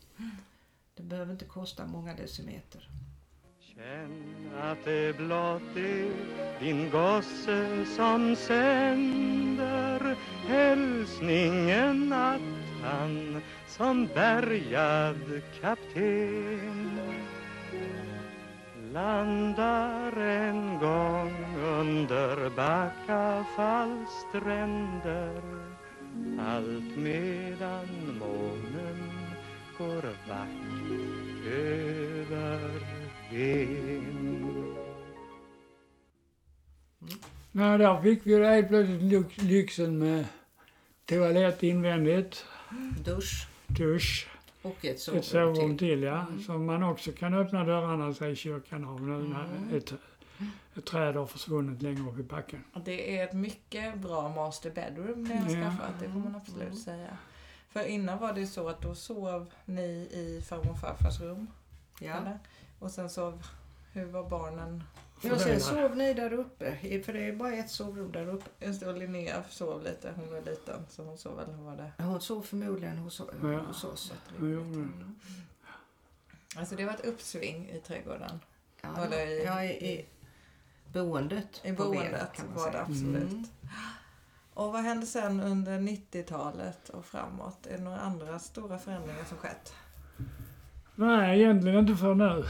Det 0.96 1.04
behöver 1.04 1.32
inte 1.32 1.46
kosta 1.46 1.86
många 1.86 2.14
decimeter. 2.16 2.90
Känn 3.78 4.52
att 4.62 4.86
det 4.86 5.18
blott 5.18 5.76
är 5.76 6.12
din 6.60 6.90
gosse 6.90 7.86
som 7.86 8.36
sänder 8.36 10.16
hälsningen 10.48 12.14
att 12.14 12.42
han 12.84 13.42
som 13.68 14.08
bärgad 14.16 15.42
kapten 15.62 17.00
landar 18.94 20.18
en 20.18 20.80
gång 20.80 21.56
under 21.64 22.50
Backafalls 22.50 24.26
stränder 24.30 25.42
allt 26.40 26.98
medan 26.98 28.18
månen 28.20 29.12
går 29.78 30.02
vackert 30.28 31.48
över 31.48 32.97
Ven. 33.32 34.76
Nej, 37.52 37.78
där 37.78 38.02
fick 38.02 38.26
vi 38.28 38.46
helt 38.46 38.68
plötsligt 38.68 39.02
lyx- 39.02 39.42
lyxen 39.44 39.98
med 40.00 40.26
toalett 41.06 41.64
invändigt, 41.64 42.46
Dusch 43.06 43.48
dusch, 43.68 44.28
och 44.62 44.86
ett 44.86 44.92
ett 44.96 45.00
sovrum 45.00 45.24
sovrum 45.24 45.78
till. 45.78 45.88
till 45.90 46.04
ja. 46.04 46.26
Så 46.46 46.52
man 46.52 46.84
också 46.84 47.12
kan 47.12 47.34
öppna 47.34 47.64
dörrarna 47.64 48.14
sig 48.14 48.32
i 48.32 48.36
kyrkan 48.36 48.86
av 48.86 49.02
nu 49.02 49.16
Mm. 49.16 49.30
när 49.70 49.78
ett, 49.78 49.94
ett 50.78 50.86
träd 50.86 51.16
har 51.16 51.26
försvunnit 51.26 51.82
längre 51.82 52.10
upp 52.10 52.20
i 52.20 52.24
backen. 52.24 52.64
Det 52.86 53.18
är 53.18 53.24
ett 53.24 53.34
mycket 53.34 53.98
bra 53.98 54.30
master 54.30 54.72
bedroom 54.72 55.24
ni 55.24 55.34
har 55.36 55.52
Ja. 55.52 55.64
skaffat, 55.64 56.00
det 56.00 56.10
får 56.10 56.20
man 56.20 56.36
absolut 56.36 56.80
säga. 56.80 57.18
För 57.70 57.84
innan 57.84 58.20
var 58.20 58.34
det 58.34 58.48
så 58.48 58.70
att 58.70 58.82
då 58.82 58.96
sov 58.96 59.52
ni 59.66 59.84
i 60.12 60.42
farmor 60.50 60.72
och 60.72 60.80
farfars 60.80 61.20
rum. 61.20 61.48
Ja. 62.00 62.14
Eller? 62.14 62.40
Och 62.80 62.92
sen 62.92 63.10
sov, 63.10 63.44
hur 63.94 64.06
var 64.06 64.30
barnen? 64.30 64.84
Ja, 65.22 65.40
sen 65.40 65.60
sov 65.62 65.96
ni 65.98 66.14
där 66.14 66.34
uppe, 66.34 67.02
för 67.06 67.14
det 67.14 67.28
är 67.28 67.36
bara 67.36 67.54
ett 67.54 67.70
sovrum 67.72 68.12
där 68.12 68.28
uppe. 68.28 68.66
Just 68.66 68.80
det, 68.80 68.88
och 68.88 68.98
Linnea 68.98 69.44
sov 69.50 69.84
lite, 69.84 70.14
hon 70.16 70.32
var 70.32 70.42
liten 70.42 70.86
så 70.90 71.04
hon 71.04 71.18
sov 71.18 71.36
väl, 71.38 71.46
hur 71.56 71.64
var 71.64 71.76
det? 71.76 72.04
Hon 72.04 72.22
sov 72.22 72.42
förmodligen 72.42 72.98
hos, 72.98 73.22
Ja. 73.44 73.60
hos 73.60 73.84
oss. 73.84 74.14
Ja. 74.40 74.46
Mm. 74.46 75.16
Alltså 76.56 76.76
det 76.76 76.86
var 76.86 76.94
ett 76.94 77.06
uppsving 77.06 77.70
i 77.70 77.80
trädgården. 77.80 78.40
Ja, 78.82 79.06
Eller 79.06 79.28
i- 79.28 79.44
ja, 79.46 79.64
i, 79.64 79.70
i 79.70 80.06
boendet. 80.94 81.62
I 81.64 81.72
boendet 81.72 82.34
kan 82.34 82.46
man 82.46 82.56
var 82.56 82.66
det 82.66 82.72
säga. 82.72 82.84
absolut. 82.84 83.32
Mm. 83.32 83.46
Och 84.54 84.72
vad 84.72 84.82
hände 84.84 85.06
sen 85.06 85.40
under 85.42 85.80
90-talet 85.80 86.90
och 86.90 87.06
framåt? 87.06 87.68
Är 87.68 87.78
det 87.78 87.84
några 87.84 88.00
andra 88.00 88.40
stora 88.40 88.78
förändringar 88.80 89.24
som 89.24 89.38
skett? 89.38 89.74
Nej, 91.00 91.42
egentligen 91.42 91.80
inte 91.80 91.96
för 91.96 92.16
nu. 92.16 92.46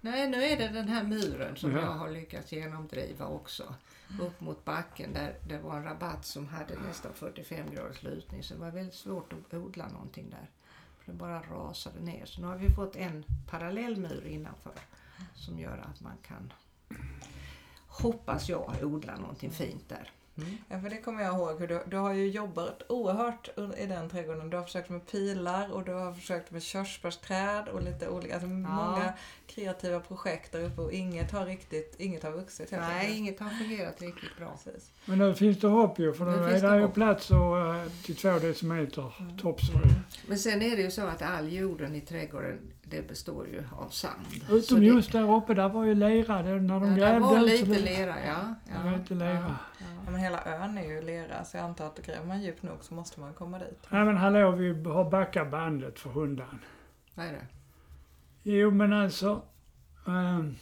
Nej, 0.00 0.28
nu 0.30 0.42
är 0.44 0.56
det 0.58 0.68
den 0.68 0.88
här 0.88 1.04
muren 1.04 1.56
som 1.56 1.72
Ja. 1.72 1.78
jag 1.80 1.86
har 1.92 2.10
lyckats 2.10 2.52
genomdriva 2.52 3.26
också. 3.26 3.74
Upp 4.20 4.40
mot 4.40 4.64
backen 4.64 5.12
där 5.12 5.34
det 5.48 5.58
var 5.58 5.76
en 5.76 5.84
rabatt 5.84 6.24
som 6.24 6.46
hade 6.48 6.74
nästan 6.88 7.12
45 7.14 7.70
graders 7.74 8.02
lutning. 8.02 8.42
Så 8.42 8.54
det 8.54 8.60
var 8.60 8.70
väldigt 8.70 8.94
svårt 8.94 9.32
att 9.32 9.54
odla 9.54 9.88
någonting 9.88 10.30
där. 10.30 10.50
För 11.00 11.12
det 11.12 11.18
bara 11.18 11.40
rasade 11.42 12.00
ner. 12.00 12.26
Så 12.26 12.40
nu 12.40 12.46
har 12.46 12.56
vi 12.56 12.70
fått 12.70 12.96
en 12.96 13.24
parallell 13.50 13.96
mur 13.96 14.26
innanför. 14.26 14.72
Som 15.34 15.58
gör 15.58 15.84
att 15.90 16.00
man 16.00 16.16
kan, 16.22 16.52
hoppas 17.86 18.48
jag, 18.48 18.74
odla 18.82 19.16
någonting 19.16 19.50
fint 19.50 19.88
där. 19.88 20.10
Mm. 20.38 20.50
Ja, 20.68 20.80
för 20.80 20.90
det 20.90 20.96
kommer 20.96 21.22
jag 21.22 21.34
ihåg. 21.34 21.68
Du, 21.68 21.80
du 21.86 21.96
har 21.96 22.12
ju 22.14 22.28
jobbat 22.30 22.82
oerhört 22.88 23.48
i 23.78 23.86
den 23.86 24.08
trädgården. 24.10 24.50
Du 24.50 24.56
har 24.56 24.64
försökt 24.64 24.88
med 24.90 25.06
pilar 25.06 25.72
och 25.72 25.84
du 25.84 25.92
har 25.92 26.12
försökt 26.12 26.50
med 26.50 26.62
körsbärsträd 26.62 27.68
och 27.68 27.82
lite 27.82 28.08
olika, 28.08 28.34
alltså 28.34 28.48
många 28.48 29.12
kreativa 29.46 30.00
projekt 30.00 30.52
där 30.52 30.64
uppe 30.64 30.80
och 30.80 30.92
inget 30.92 31.30
har 31.32 31.46
riktigt, 31.46 31.94
inget 31.98 32.22
har 32.22 32.30
vuxit 32.30 32.70
helt 32.70 32.82
Nej, 32.82 32.96
enkelt. 33.00 33.18
inget 33.18 33.40
har 33.40 33.50
fungerat 33.50 34.02
riktigt 34.02 34.36
bra. 34.38 34.58
Precis. 34.64 34.90
Men 35.04 35.18
nu 35.18 35.34
finns 35.34 35.58
det 35.60 35.68
hopp 35.68 35.98
ju, 35.98 36.12
för 36.12 36.24
Nu 36.24 36.30
nu 36.30 36.36
är 36.44 36.48
finns 36.50 36.62
det 36.62 36.68
det 36.70 36.80
ju 36.80 36.88
plats 36.88 37.30
och, 37.30 37.58
eh, 37.58 37.86
till 38.04 38.16
två 38.16 38.38
decimeter 38.38 39.14
Mm. 39.20 39.38
topsoil. 39.38 39.88
Men 40.26 40.38
sen 40.38 40.62
är 40.62 40.76
det 40.76 40.82
ju 40.82 40.90
så 40.90 41.06
att 41.06 41.22
all 41.22 41.52
jorden 41.52 41.94
i 41.94 42.00
trädgården 42.00 42.58
det 42.82 43.08
består 43.08 43.46
ju 43.46 43.62
av 43.78 43.88
sand. 43.88 44.14
Så 44.48 44.56
Utom 44.56 44.80
det- 44.80 44.86
just 44.86 45.12
där 45.12 45.36
uppe, 45.36 45.54
där 45.54 45.68
var 45.68 45.84
ju 45.84 45.94
lera. 45.94 46.42
Det, 46.42 46.50
när 46.60 46.80
de 46.80 46.84
Ja, 46.84 46.90
det 46.94 47.00
grävde 47.00 47.20
var 47.20 47.44
ut 47.44 47.60
så 47.60 47.66
lite 47.66 47.80
det- 47.80 47.96
lera, 47.96 48.14
ja. 48.26 48.54
Det 48.64 48.90
var 48.90 48.98
lite 48.98 49.14
lera. 49.14 49.56
Ja, 49.78 49.84
men 50.10 50.20
hela 50.20 50.44
ön 50.44 50.78
är 50.78 50.82
ju 50.82 51.02
lera 51.02 51.44
så 51.44 51.56
jag 51.56 51.64
antar 51.64 51.86
att 51.86 52.06
gräver 52.06 52.26
man 52.26 52.42
djupt 52.42 52.62
nog 52.62 52.84
så 52.84 52.94
måste 52.94 53.20
man 53.20 53.34
komma 53.34 53.58
dit. 53.58 53.86
Nej 53.88 54.04
men 54.04 54.16
hallå, 54.16 54.50
vi 54.50 54.82
har 54.84 55.10
backat 55.10 55.50
bandet 55.50 55.98
för 55.98 56.10
hundan. 56.10 56.60
Vad 57.14 57.26
är 57.26 57.32
det? 57.32 57.46
Jo 58.42 58.70
men 58.70 58.92
alltså... 58.92 59.42
ehm, 60.06 60.56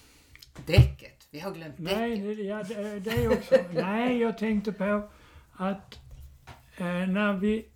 Däcket. 0.66 1.28
Vi 1.30 1.40
har 1.40 1.50
glömt 1.50 1.78
nej, 1.78 2.20
däcket. 2.20 2.36
det, 2.36 2.42
ja, 2.42 2.62
det, 2.62 3.00
det 3.00 3.24
är 3.24 3.32
också... 3.32 3.54
nej, 3.72 4.18
jag 4.18 4.38
tänkte 4.38 4.72
på 4.72 5.08
att 5.52 5.98
eh, 6.76 6.84
när 6.86 7.32
vi... 7.32 7.68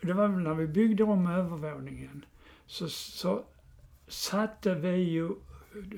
Det 0.00 0.12
var 0.12 0.28
väl 0.28 0.40
när 0.42 0.54
vi 0.54 0.66
byggde 0.66 1.04
om 1.04 1.26
övervåningen. 1.26 2.24
Så, 2.66 2.88
så 2.88 3.44
satte 4.08 4.74
vi 4.74 4.96
ju... 4.96 5.30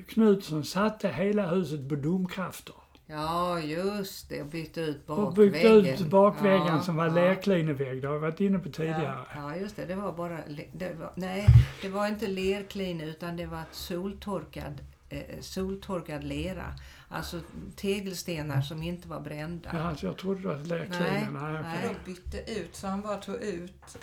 Knutsson 0.07 0.63
satte 0.63 1.07
hela 1.09 1.47
huset 1.47 1.89
på 1.89 1.95
domkrafter. 1.95 2.75
Ja, 3.11 3.59
just 3.59 4.29
det. 4.29 4.41
Och 4.41 4.47
bytte 4.47 4.81
ut 4.81 5.09
Och 5.09 5.17
bakväggen. 5.17 5.51
byggde 5.81 5.89
ut 6.03 6.09
bakväggen 6.09 6.67
Ja, 6.67 6.81
som 6.81 6.95
var 6.95 7.05
ja. 7.07 7.13
lerklinevägg. 7.13 8.01
Det 8.01 8.07
har 8.07 8.13
vi 8.15 8.19
varit 8.19 8.39
inne 8.39 8.59
på 8.59 8.69
tidigare. 8.69 9.19
Ja, 9.35 9.55
just 9.55 9.75
det. 9.75 9.85
Det 9.85 9.95
var 9.95 10.11
bara... 10.13 10.37
Det 10.73 10.93
var, 10.99 11.11
nej, 11.15 11.45
det 11.81 11.89
var 11.89 12.07
inte 12.07 12.27
lerklin 12.27 13.01
utan 13.01 13.37
det 13.37 13.45
var 13.45 13.61
ett 13.61 13.67
soltorkad, 13.75 14.81
eh, 15.09 15.39
soltorkad 15.39 16.23
lera. 16.23 16.65
Alltså 17.09 17.39
tegelstenar 17.75 18.61
som 18.61 18.83
inte 18.83 19.07
var 19.07 19.19
brända. 19.19 19.69
Ja, 19.73 19.79
alltså 19.81 20.05
jag 20.05 20.17
trodde 20.17 20.41
det 20.41 20.47
var 20.47 20.57
lerklinen. 20.57 21.33
Nej, 21.33 21.53
nej. 21.53 21.59
okej. 21.59 21.95
De 22.05 22.11
bytte 22.13 22.51
ut 22.59 22.75
så 22.75 22.87
han 22.87 23.01
bara 23.01 23.17
tog 23.17 23.35
ut. 23.35 23.97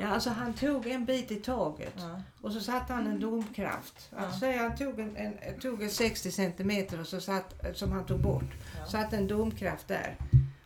Ja, 0.00 0.08
alltså 0.08 0.30
han 0.30 0.54
tog 0.54 0.86
en 0.86 1.04
bit 1.04 1.30
i 1.30 1.36
taget. 1.36 1.94
Ja. 1.96 2.20
Och 2.40 2.52
så 2.52 2.60
satte 2.60 2.92
han 2.92 3.06
en 3.06 3.20
domkraft. 3.20 4.10
Ja. 4.10 4.18
Alltså, 4.18 4.46
han 4.46 4.76
tog 4.76 4.98
en, 4.98 5.16
en, 5.16 5.60
tog 5.60 5.82
en 5.82 5.90
60 5.90 6.30
centimeter 6.30 7.00
och 7.00 7.06
så 7.06 7.20
satt, 7.20 7.54
som 7.74 7.92
han 7.92 8.06
tog 8.06 8.20
bort. 8.20 8.54
Ja. 8.78 8.86
Satte 8.86 9.16
en 9.16 9.28
domkraft 9.28 9.88
där. 9.88 10.16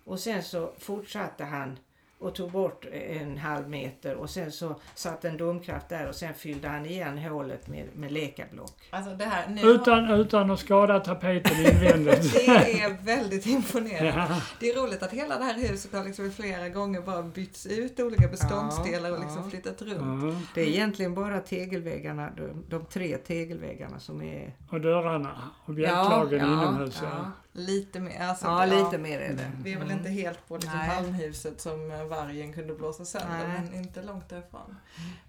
Och 0.04 0.20
sen 0.20 0.42
så 0.42 0.72
fortsatte 0.78 1.44
han 1.44 1.78
och 2.23 2.35
tog 2.35 2.50
bort 2.50 2.87
en 2.93 3.38
halv 3.38 3.69
meter 3.69 4.14
och 4.14 4.31
sen 4.31 4.52
så 4.52 4.81
satte 4.95 5.29
en 5.29 5.37
domkraft 5.37 5.88
där 5.88 6.09
och 6.09 6.14
sen 6.14 6.35
fyllde 6.35 6.69
han 6.69 6.87
igen 6.87 7.19
hålet 7.19 7.69
med, 7.69 7.85
med 7.95 8.12
lekablock. 8.12 8.73
Alltså 8.91 9.14
det 9.14 9.25
här, 9.25 9.49
nu 9.49 9.61
Utan, 9.62 10.11
utan 10.11 10.50
att 10.50 10.61
skada 10.61 11.00
tapeten 11.00 11.57
invändigt. 11.57 12.33
Det 12.47 12.81
är 12.81 13.05
väldigt 13.05 13.47
imponerande. 13.47 14.26
ja. 14.29 14.41
Det 14.61 14.71
är 14.71 14.83
roligt 14.83 15.02
att 15.02 15.11
hela 15.12 15.38
det 15.38 15.45
här 15.45 15.55
huset 15.55 15.93
har 15.93 16.05
liksom 16.05 16.31
flera 16.31 16.69
gånger 16.69 17.00
bara 17.00 17.23
bytts 17.23 17.67
ut 17.67 18.00
olika 18.00 18.29
beståndsdelar 18.29 19.11
och 19.11 19.17
Ja, 19.17 19.21
liksom 19.21 19.43
ja. 19.45 19.50
flyttat 19.50 19.83
runt. 19.83 20.25
Ja. 20.25 20.41
Det 20.55 20.61
är 20.61 20.67
egentligen 20.67 21.14
bara 21.14 21.41
tegelväggarna, 21.41 22.31
de, 22.37 22.64
de 22.69 22.85
tre 22.85 23.17
tegelväggarna 23.17 23.99
som 23.99 24.23
är... 24.23 24.57
Och 24.71 24.81
dörrarna 24.81 25.50
och 25.64 25.75
bjälklagen 25.75 26.41
inomhus. 26.41 27.00
Ja. 27.02 27.33
Ja. 27.52 27.61
Lite 27.61 28.00
mer. 28.00 28.21
Alltså, 28.21 28.47
ja, 28.47 28.64
lite 28.66 28.99
mer 28.99 29.21
är 29.21 29.32
det. 29.35 29.50
Vi 29.62 29.73
är 29.73 29.78
väl 29.78 29.87
Mm. 29.87 29.99
inte 29.99 30.11
helt 30.11 30.49
på 30.49 30.56
liksom 30.56 30.78
Nej. 30.78 30.88
halmhuset 30.88 31.61
som 31.61 31.88
vargen 32.09 32.52
kunde 32.52 32.75
blåsa 32.75 33.04
sönder, 33.04 33.49
Nej. 33.49 33.61
men 33.64 33.75
inte 33.75 34.02
långt 34.02 34.28
därifrån. 34.28 34.76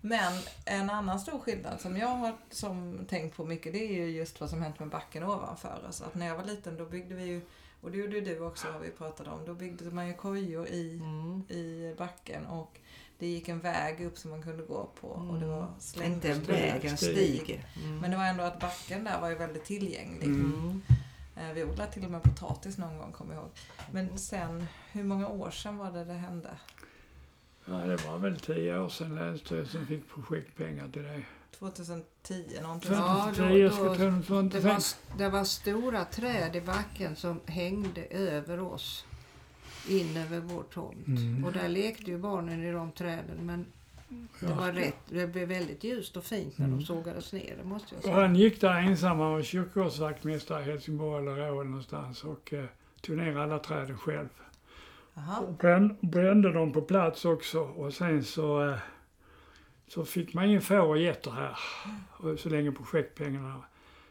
Men 0.01 0.34
en 0.65 0.89
annan 0.89 1.20
stor 1.20 1.39
skillnad 1.39 1.82
som 1.82 1.98
jag 1.98 2.08
har 2.08 2.34
som 2.50 3.06
tänkt 3.10 3.38
på 3.38 3.46
mycket, 3.46 3.74
det 3.74 3.80
är 3.80 3.94
ju 3.94 4.10
just 4.10 4.42
vad 4.42 4.50
som 4.50 4.62
hänt 4.62 4.80
med 4.80 4.89
backen 4.89 5.24
ovanför 5.24 5.86
oss. 5.89 6.01
Att 6.01 6.15
när 6.15 6.27
jag 6.27 6.36
var 6.36 6.44
liten 6.44 6.77
då 6.77 6.86
byggde 6.86 7.15
vi 7.15 7.24
ju, 7.24 7.42
och 7.82 7.92
det 7.92 7.98
gjorde 7.98 8.15
ju 8.15 8.22
du 8.22 8.39
också 8.39 8.68
har 8.72 8.80
vi 8.80 8.89
pratat 8.89 9.27
om, 9.27 9.46
då 9.46 9.53
byggde 9.53 9.92
man 9.92 10.08
ju 10.08 10.13
kojor 10.13 10.68
i, 10.68 11.00
Mm. 11.03 11.44
i 11.50 11.96
backen 11.98 12.46
och 12.46 12.80
det 13.20 13.27
gick 13.27 13.48
en 13.50 13.60
väg 13.60 14.01
upp 14.06 14.18
som 14.18 14.32
man 14.32 14.44
kunde 14.44 14.63
gå 14.63 14.89
på 15.01 15.08
och 15.08 15.39
det 15.39 15.46
var 15.46 15.68
slängt 15.80 16.13
Inte 16.15 16.32
en 16.32 16.44
väg, 16.44 16.86
en 16.86 16.98
stig. 16.98 17.65
Mm. 17.84 17.98
Men 18.00 18.12
det 18.12 18.18
var 18.18 18.25
ändå 18.25 18.44
att 18.44 18.60
backen 18.60 19.03
där 19.03 19.22
var 19.22 19.30
ju 19.30 19.36
väldigt 19.36 19.65
tillgänglig. 19.65 20.25
Mm. 20.27 20.82
Eh, 21.36 21.54
Vi 21.54 21.63
odlade 21.63 21.92
till 21.92 22.06
och 22.06 22.12
med 22.12 22.24
potatis 22.24 22.78
någon 22.78 22.98
gång, 22.98 23.12
kommer 23.12 23.34
jag 23.34 23.42
ihåg. 23.44 23.52
Men 23.92 24.18
sen, 24.18 24.68
hur 24.92 25.04
många 25.04 25.28
år 25.28 25.52
sedan 25.52 25.78
var 25.78 25.92
det 25.92 26.04
det 26.06 26.13
hände? 26.13 26.50
ja, 27.66 27.74
det 27.74 27.96
var 28.06 28.18
väl 28.18 28.40
tio 28.40 28.80
år 28.80 28.90
sedan 28.90 29.16
Länsstyrelsen 29.16 29.88
fick 29.88 30.10
projektpengar 30.10 30.88
till 30.88 31.03
det. 31.03 31.22
2010 31.60 32.60
någonting. 32.62 32.92
Ja, 32.94 33.25
då- 33.38 33.70
2010 33.70 34.24
då-. 34.27 34.42
Det 34.42 34.60
var, 34.60 34.79
det 35.18 35.29
var 35.29 35.44
stora 35.44 36.05
träd 36.05 36.55
i 36.55 36.62
backen 36.62 37.16
som 37.16 37.40
hängde 37.46 38.05
över 38.05 38.60
oss. 38.60 39.05
In 39.90 40.18
över 40.18 40.40
vår 40.40 40.64
tomt. 40.64 41.07
Mm. 41.07 41.46
Och 41.46 41.51
där 41.53 41.68
lekte 41.68 42.03
ju 42.12 42.18
barnen 42.18 42.64
i 42.64 42.72
de 42.72 42.92
träden. 42.92 43.38
Men 43.46 43.66
det 44.40 44.54
var 44.54 44.72
rätt. 44.72 44.96
Det 45.10 45.28
blev 45.28 45.48
väldigt 45.48 45.84
ljust 45.84 46.18
och 46.18 46.24
fint 46.24 46.58
när 46.58 46.66
Mm. 46.66 46.80
de 46.80 46.86
sågades 46.86 47.34
ner, 47.34 47.56
det 47.58 47.64
måste 47.64 47.88
jag 47.96 47.98
Och 48.00 48.04
säga. 48.04 48.16
han 48.16 48.36
gick 48.36 48.62
där 48.62 48.74
ensam, 48.80 49.20
han 49.20 49.32
var 49.32 49.42
kyrkogårdsvaktmästare 49.42 50.62
i 50.62 50.64
Helsingborg 50.66 51.22
eller 51.28 51.36
Råå 51.48 51.64
någonstans 51.64 52.24
och 52.24 52.54
eh, 52.54 52.66
tog 53.02 53.18
ner 53.18 53.38
alla 53.38 53.60
träden 53.60 53.98
själv. 53.98 54.28
Jaha. 55.14 55.40
Och 55.40 55.54
brän, 55.54 55.98
brände 56.02 56.52
dem 56.54 56.72
på 56.74 56.82
plats 56.82 57.26
också 57.26 57.60
och 57.60 57.94
sen 57.94 58.24
så, 58.24 58.70
eh, 58.70 58.78
så 59.88 60.06
fick 60.06 60.34
man 60.34 60.46
in 60.46 60.62
får 60.62 60.80
och 60.80 60.98
getter 60.98 61.32
här. 61.32 61.58
Och 62.12 62.40
så 62.40 62.50
länge 62.50 62.72
projektpengarna 62.72 63.62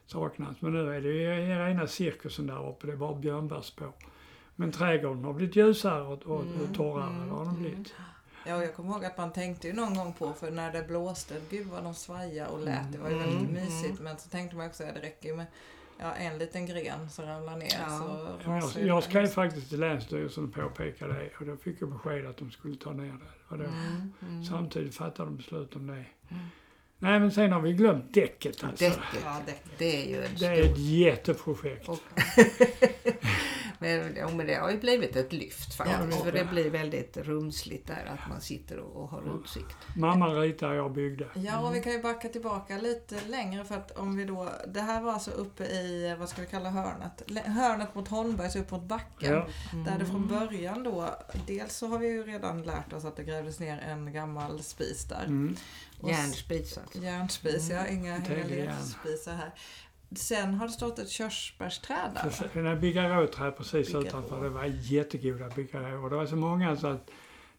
saknas. 0.07 0.61
Men 0.61 0.73
nu 0.73 0.95
är 0.97 1.01
det 1.01 1.09
ju 1.09 1.29
rena 1.59 1.87
cirkusen 1.87 2.47
där 2.47 2.69
uppe, 2.69 2.87
det 2.87 2.93
är 2.93 2.97
bara 2.97 3.15
björnbärsspår. 3.15 3.93
Men 4.57 4.73
trädgården 4.73 5.25
har 5.25 5.33
blivit 5.33 5.57
ljusare 5.57 6.03
och, 6.03 6.23
och, 6.23 6.41
och 6.41 6.75
torrare. 6.77 7.11
Mm, 7.11 7.29
det 7.29 7.35
har 7.35 7.45
den 7.45 7.55
blivit. 7.55 7.95
Ja, 8.47 8.57
och 8.57 8.63
jag 8.63 8.75
kommer 8.75 8.93
ihåg 8.93 9.05
att 9.05 9.19
man 9.19 9.33
tänkte 9.33 9.67
ju 9.69 9.73
någon 9.73 9.95
gång 9.95 10.13
på, 10.13 10.33
för 10.33 10.51
när 10.51 10.73
det 10.73 10.83
blåste, 10.83 11.35
gud 11.51 11.67
vad 11.67 11.85
de 11.85 11.95
svajade 11.95 12.51
och 12.51 12.61
lät, 12.61 12.93
det 12.93 12.99
var 12.99 13.09
ju 13.11 13.15
Mm, 13.17 13.29
väldigt 13.29 13.49
mm. 13.51 13.65
mysigt. 13.65 14.01
Men 14.01 14.19
så 14.19 14.29
tänkte 14.29 14.57
man 14.57 14.67
också 14.67 14.85
att 14.85 14.95
det 14.95 15.01
räcker 15.01 15.29
ju 15.29 15.37
med 15.37 15.47
ja, 15.99 16.13
en 16.15 16.39
liten 16.39 16.67
gren 16.67 17.11
som 17.11 17.25
ramlar 17.27 17.57
ner. 17.57 17.77
Ja. 17.81 17.99
Så 17.99 18.51
Jag, 18.51 18.83
ju 18.83 18.89
jag 18.89 19.03
skrev 19.05 19.27
faktiskt 19.27 19.69
till 19.69 19.81
Länsstyrelsen 19.81 20.45
och 20.45 20.55
påpekade 20.55 21.15
det 21.15 21.31
och 21.41 21.47
då 21.47 21.57
fick 21.57 21.83
jag 21.83 21.91
besked 21.93 22.27
att 22.27 22.37
de 22.37 22.51
skulle 22.51 22.77
ta 22.77 22.93
ner 22.93 23.13
det. 23.13 23.53
Och 23.55 23.59
då, 23.59 23.65
Mm, 23.65 24.13
mm. 24.23 24.45
Samtidigt 24.45 24.95
fattade 24.95 25.29
de 25.29 25.37
beslut 25.37 25.77
om 25.77 25.87
det. 25.87 25.93
Mm. 25.93 26.07
Nej 26.99 27.21
men 27.21 27.31
sen 27.33 27.53
har 27.53 27.61
vi 27.61 27.73
glömt 27.73 28.15
däcket 28.15 28.65
alltså. 28.65 28.85
Däcket, 28.85 29.01
Ja, 29.25 29.37
det. 29.47 29.55
det 29.79 30.03
är 30.05 30.09
ju 30.09 30.25
en 30.25 30.31
Det 30.39 30.47
är 30.47 30.63
ett 30.73 30.79
jätteprojekt. 30.79 31.89
Och, 31.89 31.99
men, 33.83 34.17
ja, 34.17 34.29
men 34.29 34.47
det 34.47 34.55
har 34.55 34.71
ju 34.71 34.79
blivit 34.79 35.17
ett 35.17 35.33
lyft 35.33 35.75
faktiskt. 35.75 35.99
Ja, 36.01 36.07
det 36.07 36.25
för 36.25 36.33
det 36.33 36.45
blir 36.45 36.71
väldigt 36.71 37.17
rumsligt 37.17 37.87
där 37.87 38.05
att 38.15 38.29
man 38.29 38.41
sitter 38.41 38.79
och, 38.79 39.03
och 39.03 39.09
har 39.09 39.41
utsikt. 39.41 39.77
Mamma 39.97 40.29
ritade, 40.29 40.75
jag 40.75 40.93
byggde. 40.93 41.27
Ja, 41.35 41.69
och 41.69 41.75
vi 41.75 41.81
kan 41.83 41.93
ju 41.93 42.03
backa 42.03 42.29
tillbaka 42.29 42.79
lite 42.79 43.21
längre 43.29 43.65
för 43.65 43.75
att 43.75 43.91
om 43.91 44.17
vi 44.17 44.25
då, 44.25 44.49
det 44.69 44.81
här 44.81 45.03
var 45.03 45.13
alltså 45.13 45.31
uppe 45.31 45.65
i, 45.65 46.17
vad 46.19 46.29
ska 46.29 46.41
vi 46.41 46.47
kalla 46.47 46.71
hörnet? 46.71 47.47
Hörnet 47.47 47.95
mot 47.95 48.09
Holmbergs 48.09 48.57
upp 48.57 48.71
mot 48.71 48.83
backen. 48.83 49.33
Ja. 49.33 49.47
Där 49.87 49.99
det 49.99 50.07
från 50.07 50.29
början 50.29 50.83
då, 50.83 51.09
dels 51.47 51.77
så 51.77 51.87
har 51.87 51.99
vi 51.99 52.09
ju 52.09 52.23
redan 52.23 52.63
lärt 52.63 52.93
oss 52.93 53.05
att 53.05 53.17
det 53.17 53.25
grävdes 53.25 53.61
ner 53.61 53.79
en 53.79 54.13
gammal 54.13 54.63
spis 54.63 55.05
där. 55.05 55.25
Mm. 55.25 55.57
Järnspis 56.09 56.79
alltså. 56.79 56.99
Järnspis, 56.99 57.71
ja. 57.71 57.87
Inga, 57.87 58.19
ledspisar 58.49 59.33
här. 59.33 59.53
Sen 60.15 60.55
har 60.55 60.67
det 60.67 60.73
stått 60.73 60.99
ett 60.99 61.09
körsbärsträd 61.11 62.11
där. 62.55 62.63
Här 62.65 62.77
Bigarråträd 62.77 63.57
precis 63.57 63.87
Bigarrå. 63.87 64.07
utanför, 64.07 64.43
det 64.43 64.49
var 64.49 64.65
jättegoda 64.65 65.49
bigarrå. 65.49 66.09
Det 66.09 66.17
var 66.17 66.27
så 66.27 66.37
många 66.37 66.77
så 66.77 66.87
att 66.87 67.11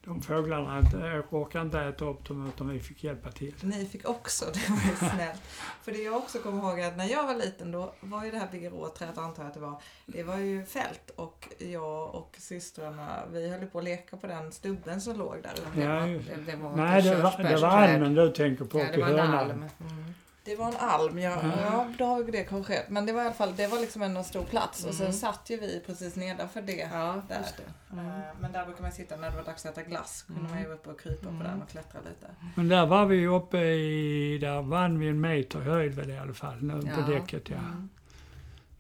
de 0.06 0.22
fåglarna 0.22 0.80
inte, 0.80 1.24
orkade 1.30 1.66
inte 1.66 1.80
äta 1.80 2.06
upp 2.06 2.28
dem 2.28 2.48
utan 2.56 2.70
vi 2.70 2.80
fick 2.80 3.04
hjälpa 3.04 3.32
till. 3.32 3.54
Ni 3.62 3.86
fick 3.86 4.10
också, 4.10 4.46
det 4.54 4.70
var 4.70 4.78
ju 4.78 4.96
snällt. 5.16 5.42
För 5.82 5.92
det 5.92 5.98
jag 5.98 6.16
också 6.18 6.40
kommer 6.40 6.70
ihåg 6.70 6.82
att 6.82 6.98
när 6.98 7.06
jag 7.12 7.28
var 7.28 7.36
liten 7.36 7.72
då 7.72 7.94
var 8.00 8.26
ju 8.26 8.32
det 8.32 8.38
här 8.38 8.48
bigarråträdet, 8.52 9.18
antar 9.18 9.44
jag 9.44 9.48
att 9.48 9.54
det 9.54 9.60
var, 9.60 9.82
det 10.06 10.24
var 10.24 10.38
ju 10.38 10.66
fält 10.66 11.12
och 11.16 11.48
jag 11.58 12.16
och 12.16 12.36
systrarna, 12.40 13.24
vi 13.32 13.50
höll 13.50 13.66
på 13.66 13.78
att 13.78 13.84
leka 13.84 14.18
på 14.18 14.28
den 14.28 14.52
stubben 14.52 15.02
som 15.02 15.18
låg 15.20 15.38
där. 15.44 15.82
Ja, 15.84 16.00
Det, 16.00 16.52
det 16.52 16.56
var 16.56 16.76
Nej, 16.76 17.02
det 17.02 17.16
var, 17.16 17.44
det 17.44 17.58
var 17.62 17.70
almen 17.70 18.14
du 18.16 18.32
tänker 18.32 18.66
på 18.66 18.80
Ja, 18.80 18.84
uppe 18.84 18.92
det 18.94 19.00
i 19.00 19.02
var 19.02 19.10
en 19.10 19.18
hörnan. 19.20 19.40
alm. 19.40 19.66
Mm. 19.80 20.14
Det 20.46 20.56
var 20.56 20.68
en 20.68 20.76
alm, 20.78 21.20
ja, 21.20 21.30
Ja. 21.44 21.52
ja 21.62 21.88
då 21.98 22.06
har 22.06 22.24
vi 22.24 22.32
det 22.32 22.44
korrigerat. 22.44 22.90
Men 22.90 23.06
det 23.06 23.14
var 23.14 23.22
i 23.22 23.26
alla 23.26 23.34
fall, 23.36 23.56
det 23.56 23.68
var 23.68 23.80
liksom 23.80 24.02
en 24.02 24.24
stor 24.24 24.44
plats 24.44 24.86
och 24.86 24.94
sen 24.94 25.06
Mm. 25.06 25.18
satt 25.18 25.50
ju 25.50 25.60
vi 25.60 25.84
precis 25.86 26.16
nedanför 26.16 26.62
det. 26.62 26.90
Ja, 26.94 27.22
Där. 27.28 27.38
just 27.40 27.58
det. 27.58 27.94
Mm. 27.94 28.06
Eh, 28.08 28.22
Men 28.40 28.52
där 28.52 28.66
brukar 28.66 28.82
man 28.82 28.92
sitta 28.92 29.16
när 29.16 29.30
det 29.30 29.36
var 29.36 29.44
dags 29.44 29.66
att 29.66 29.72
äta 29.78 29.90
glass. 29.90 30.24
kunde 30.28 30.42
man 30.50 30.60
ju 30.60 30.66
vara 30.66 30.76
uppe 30.76 30.90
och 30.90 31.00
krypa 31.00 31.24
på 31.24 31.30
Mm. 31.30 31.44
den 31.44 31.62
och 31.62 31.70
klättra 31.70 32.02
lite. 32.02 32.28
Men 32.56 32.68
där 32.68 32.86
var 32.86 33.06
vi 33.06 33.28
uppe 33.28 33.58
i, 33.58 34.38
där 34.38 34.62
vann 34.62 35.00
vi 35.00 35.08
en 35.08 35.22
meter 35.22 35.60
höjd 35.60 35.94
väl 35.94 36.10
i 36.10 36.18
alla 36.18 36.34
fall, 36.34 36.64
nu 36.64 36.82
på 36.82 36.88
Ja. 36.88 37.08
däcket 37.08 37.50
ja. 37.50 37.56
Mm. 37.58 37.90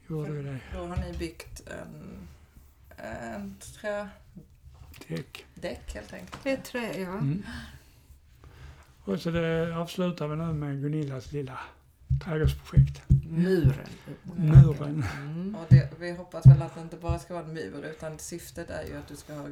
Gjorde 0.08 0.32
vi 0.32 0.44
det. 0.44 0.60
Då 0.74 0.86
har 0.86 0.98
ni 0.98 1.18
byggt 1.18 1.62
en, 1.70 2.28
eh, 2.98 3.42
trä, 3.82 4.10
Däck. 5.08 5.46
däck 5.56 5.94
helt 5.94 6.14
enkelt. 6.14 6.44
Det 6.44 6.52
är 6.52 6.58
trä, 6.58 6.98
ja. 7.00 7.20
Och 9.06 9.20
så 9.20 9.30
det 9.32 9.76
avslutar 9.78 10.28
vi 10.28 10.36
nu 10.36 10.44
med 10.54 10.82
Gunillas 10.82 11.32
lilla 11.32 11.60
trädgårdsprojekt. 12.24 13.02
Muren. 13.30 13.88
Muren. 14.36 15.06
Mm. 15.22 15.56
Och 15.56 15.66
det, 15.70 15.90
vi 16.00 16.12
hoppas 16.12 16.46
väl 16.46 16.62
att 16.62 16.76
det 16.76 16.82
inte 16.82 16.96
bara 16.98 17.20
ska 17.20 17.34
vara 17.34 17.44
en 17.46 17.54
mur 17.54 17.86
utan 17.86 18.20
syftet 18.20 18.70
är 18.70 18.84
ju 18.84 18.98
att 18.98 19.08
du 19.08 19.16
ska 19.16 19.34
ha, 19.34 19.48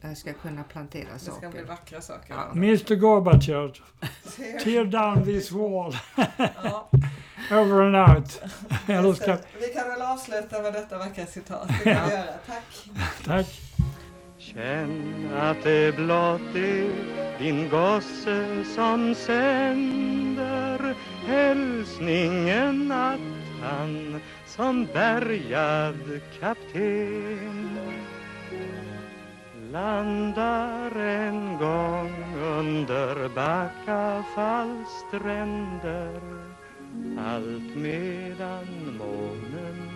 Jag 0.00 0.16
ska 0.18 0.32
kunna 0.32 0.62
plantera 0.62 1.08
det 1.12 1.18
ska 1.18 1.32
bli 1.40 1.48
saker. 1.50 1.64
vackra 1.64 2.00
saker. 2.00 2.34
Ja. 2.34 2.50
Mr 2.52 2.94
Gorbachev, 2.94 3.72
Ser- 4.24 4.58
tear 4.64 4.84
down 4.84 5.24
this 5.24 5.50
wall. 5.52 5.96
Ja, 6.62 6.90
Over 7.50 7.82
and 7.82 8.16
out. 8.16 8.40
Eller 8.86 9.12
ska... 9.14 9.38
vi 9.60 9.66
kan 9.74 9.88
väl 9.88 10.02
avsluta 10.02 10.62
med 10.62 10.72
detta 10.72 10.98
vackra 10.98 11.26
citat. 11.26 11.68
Det 11.84 11.84
kan 11.84 11.92
Ja. 11.92 12.06
vi 12.08 12.12
göra. 12.14 12.24
Tack. 12.46 12.88
Tack. 13.24 13.60
Känn 14.54 15.30
att 15.34 15.62
det 15.62 15.96
blott 15.96 16.54
är 16.54 16.90
din 17.38 17.68
gosse 17.68 18.64
som 18.64 19.14
sänder 19.14 20.94
hälsningen 21.26 22.92
att 22.92 23.20
han 23.62 24.20
som 24.46 24.86
bärgad 24.86 26.20
kapten 26.40 27.78
landar 29.72 30.96
en 30.96 31.58
gång 31.58 32.12
under 32.42 33.28
Backafalls 33.28 35.04
stränder 35.08 36.20
allt 37.18 37.76
medan 37.76 38.66
månen 38.98 39.90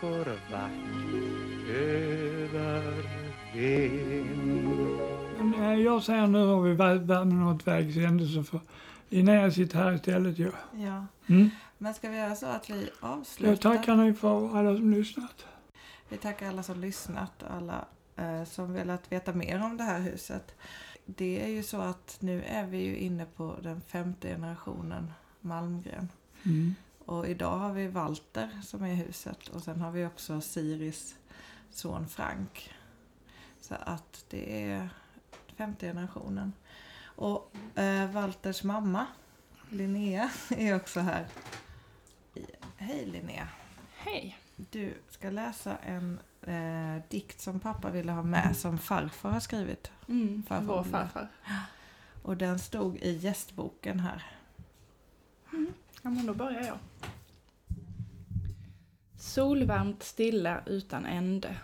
går 0.00 0.26
vackert 0.50 1.68
över 1.70 3.17
men, 5.38 5.54
eh, 5.54 5.74
Jag 5.80 6.02
säger 6.02 6.26
nu 6.26 6.46
har 6.46 6.62
vi 6.62 6.74
vä- 6.74 7.06
värmen 7.06 7.40
nått 7.40 7.66
vägs 7.66 7.96
ände 7.96 8.26
så 8.26 8.42
får 8.42 8.60
Linnea 9.08 9.50
sitta 9.50 9.78
här 9.78 9.92
istället. 9.94 10.38
Ja. 10.38 10.50
Ja. 10.72 11.06
Mm. 11.26 11.50
Men 11.78 11.94
ska 11.94 12.08
vi 12.10 12.16
göra 12.16 12.34
så 12.36 12.46
att 12.46 12.70
vi 12.70 12.90
avslutar? 13.00 13.50
Jag 13.52 13.60
tackar 13.60 13.96
nu 13.96 14.14
för 14.14 14.58
alla 14.58 14.76
som 14.76 14.90
lyssnat. 14.90 15.46
Vi 16.08 16.16
tackar 16.16 16.48
alla 16.48 16.62
som 16.62 16.80
lyssnat 16.80 17.42
och 17.42 17.50
alla 17.54 17.84
eh, 18.16 18.44
som 18.44 18.72
velat 18.72 19.12
veta 19.12 19.32
mer 19.32 19.62
om 19.64 19.76
det 19.76 19.84
här 19.84 20.00
huset. 20.00 20.54
Det 21.06 21.44
är 21.44 21.48
ju 21.48 21.62
så 21.62 21.80
att 21.80 22.16
nu 22.20 22.42
är 22.42 22.66
vi 22.66 22.78
ju 22.78 22.96
inne 22.96 23.24
på 23.36 23.56
den 23.62 23.80
femte 23.80 24.28
generationen 24.28 25.12
Malmgren. 25.40 26.08
Mm. 26.44 26.74
Och 27.04 27.28
idag 27.28 27.56
har 27.58 27.72
vi 27.72 27.88
Walter 27.88 28.48
som 28.64 28.82
är 28.82 28.92
i 28.92 28.94
huset 28.94 29.48
och 29.48 29.62
sen 29.62 29.80
har 29.80 29.90
vi 29.90 30.06
också 30.06 30.40
Siris 30.40 31.14
son 31.70 32.08
Frank. 32.08 32.70
Så 33.60 33.74
att 33.74 34.24
det 34.28 34.62
är 34.70 34.88
femte 35.56 35.86
generationen. 35.86 36.52
Och 37.04 37.52
eh, 37.78 38.10
Walters 38.10 38.62
mamma 38.62 39.06
Linnea 39.70 40.30
är 40.50 40.76
också 40.76 41.00
här. 41.00 41.26
Hej 42.76 43.06
Linnea! 43.06 43.48
Hej! 43.96 44.38
Du 44.56 44.94
ska 45.10 45.30
läsa 45.30 45.76
en 45.76 46.18
eh, 46.42 47.02
dikt 47.08 47.40
som 47.40 47.60
pappa 47.60 47.90
ville 47.90 48.12
ha 48.12 48.22
med 48.22 48.56
som 48.56 48.78
farfar 48.78 49.30
har 49.30 49.40
skrivit. 49.40 49.90
Mm, 50.08 50.42
Farfar 50.48 50.64
vår 50.64 50.84
farfar. 50.84 51.28
Och 52.22 52.36
den 52.36 52.58
stod 52.58 52.96
i 52.96 53.12
gästboken 53.12 54.00
här. 54.00 54.26
Ja, 56.02 56.10
men 56.10 56.26
då 56.26 56.34
börjar 56.34 56.62
jag. 56.62 56.78
Solvarmt 59.18 60.02
stilla 60.02 60.60
utan 60.66 61.06
ände, 61.06 61.56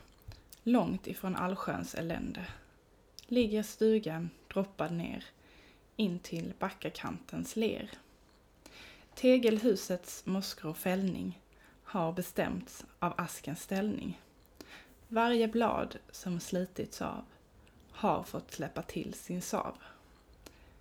långt 0.64 1.06
ifrån 1.06 1.36
allsköns 1.36 1.94
elände, 1.94 2.46
ligger 3.26 3.62
stugan 3.62 4.30
droppad 4.52 4.92
ner 4.92 5.24
in 5.96 6.18
till 6.18 6.52
backakantens 6.58 7.56
ler. 7.56 7.90
Tegelhusets 9.14 10.26
moskro 10.26 10.74
fällning 10.74 11.40
har 11.82 12.12
bestämts 12.12 12.84
av 12.98 13.14
askens 13.16 13.62
ställning. 13.62 14.20
Varje 15.08 15.48
blad 15.48 15.98
som 16.10 16.40
slitits 16.40 17.02
av 17.02 17.24
har 17.90 18.22
fått 18.22 18.52
släppa 18.52 18.82
till 18.82 19.14
sin 19.14 19.42
sav. 19.42 19.76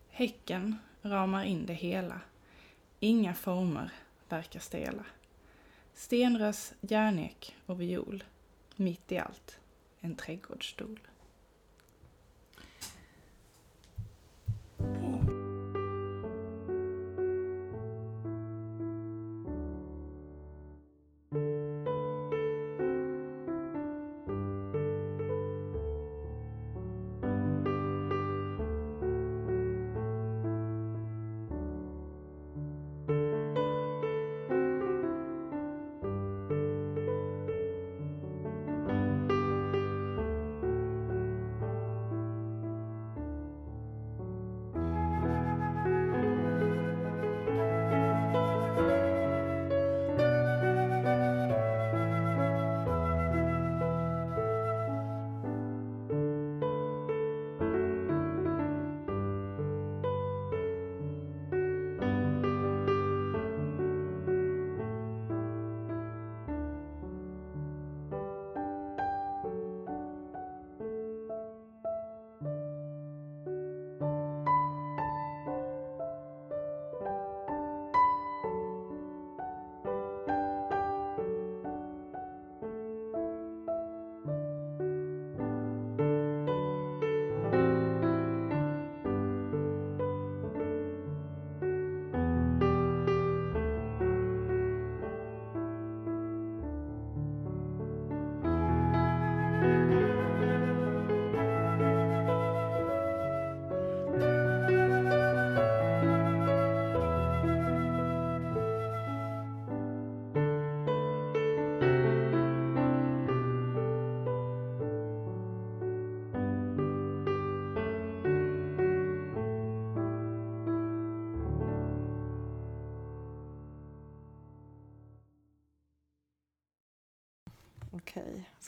Häcken 0.10 0.78
ramar 1.02 1.44
in 1.44 1.66
det 1.66 1.74
hela 1.74 2.22
Inga 3.00 3.34
former 3.34 3.92
verkar 4.30 4.60
stela. 4.60 5.06
Stenrös, 5.94 6.74
järnek 6.82 7.56
och 7.66 7.82
viol. 7.82 8.24
Mitt 8.76 9.12
i 9.12 9.18
allt 9.18 9.60
en 10.04 10.16
trädgårdsstol. 10.16 11.00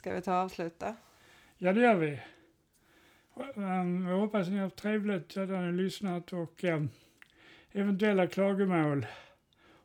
Ska 0.05 0.13
vi 0.13 0.21
ta 0.21 0.31
och 0.31 0.37
avsluta? 0.37 0.95
Ja, 1.57 1.73
det 1.73 1.81
gör 1.81 1.95
vi. 1.95 2.19
Ehm, 3.55 4.07
jag 4.07 4.17
hoppas 4.17 4.47
ni 4.47 4.55
har 4.55 4.63
haft 4.63 4.75
trevligt 4.75 5.37
att 5.37 5.49
ni 5.49 5.71
lyssnat 5.71 6.33
och 6.33 6.63
ehm, 6.63 6.89
eventuella 7.71 8.27
klagomål 8.27 9.05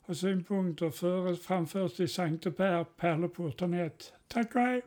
och 0.03 0.17
synpunkter 0.17 1.37
framförs 1.37 1.97
till 1.97 2.09
Sankte 2.09 2.51
Per, 2.51 2.85
Pärleporten 2.85 3.75
1. 3.75 4.13
Tack 4.29 4.55
och 4.55 4.61
hej! 4.61 4.83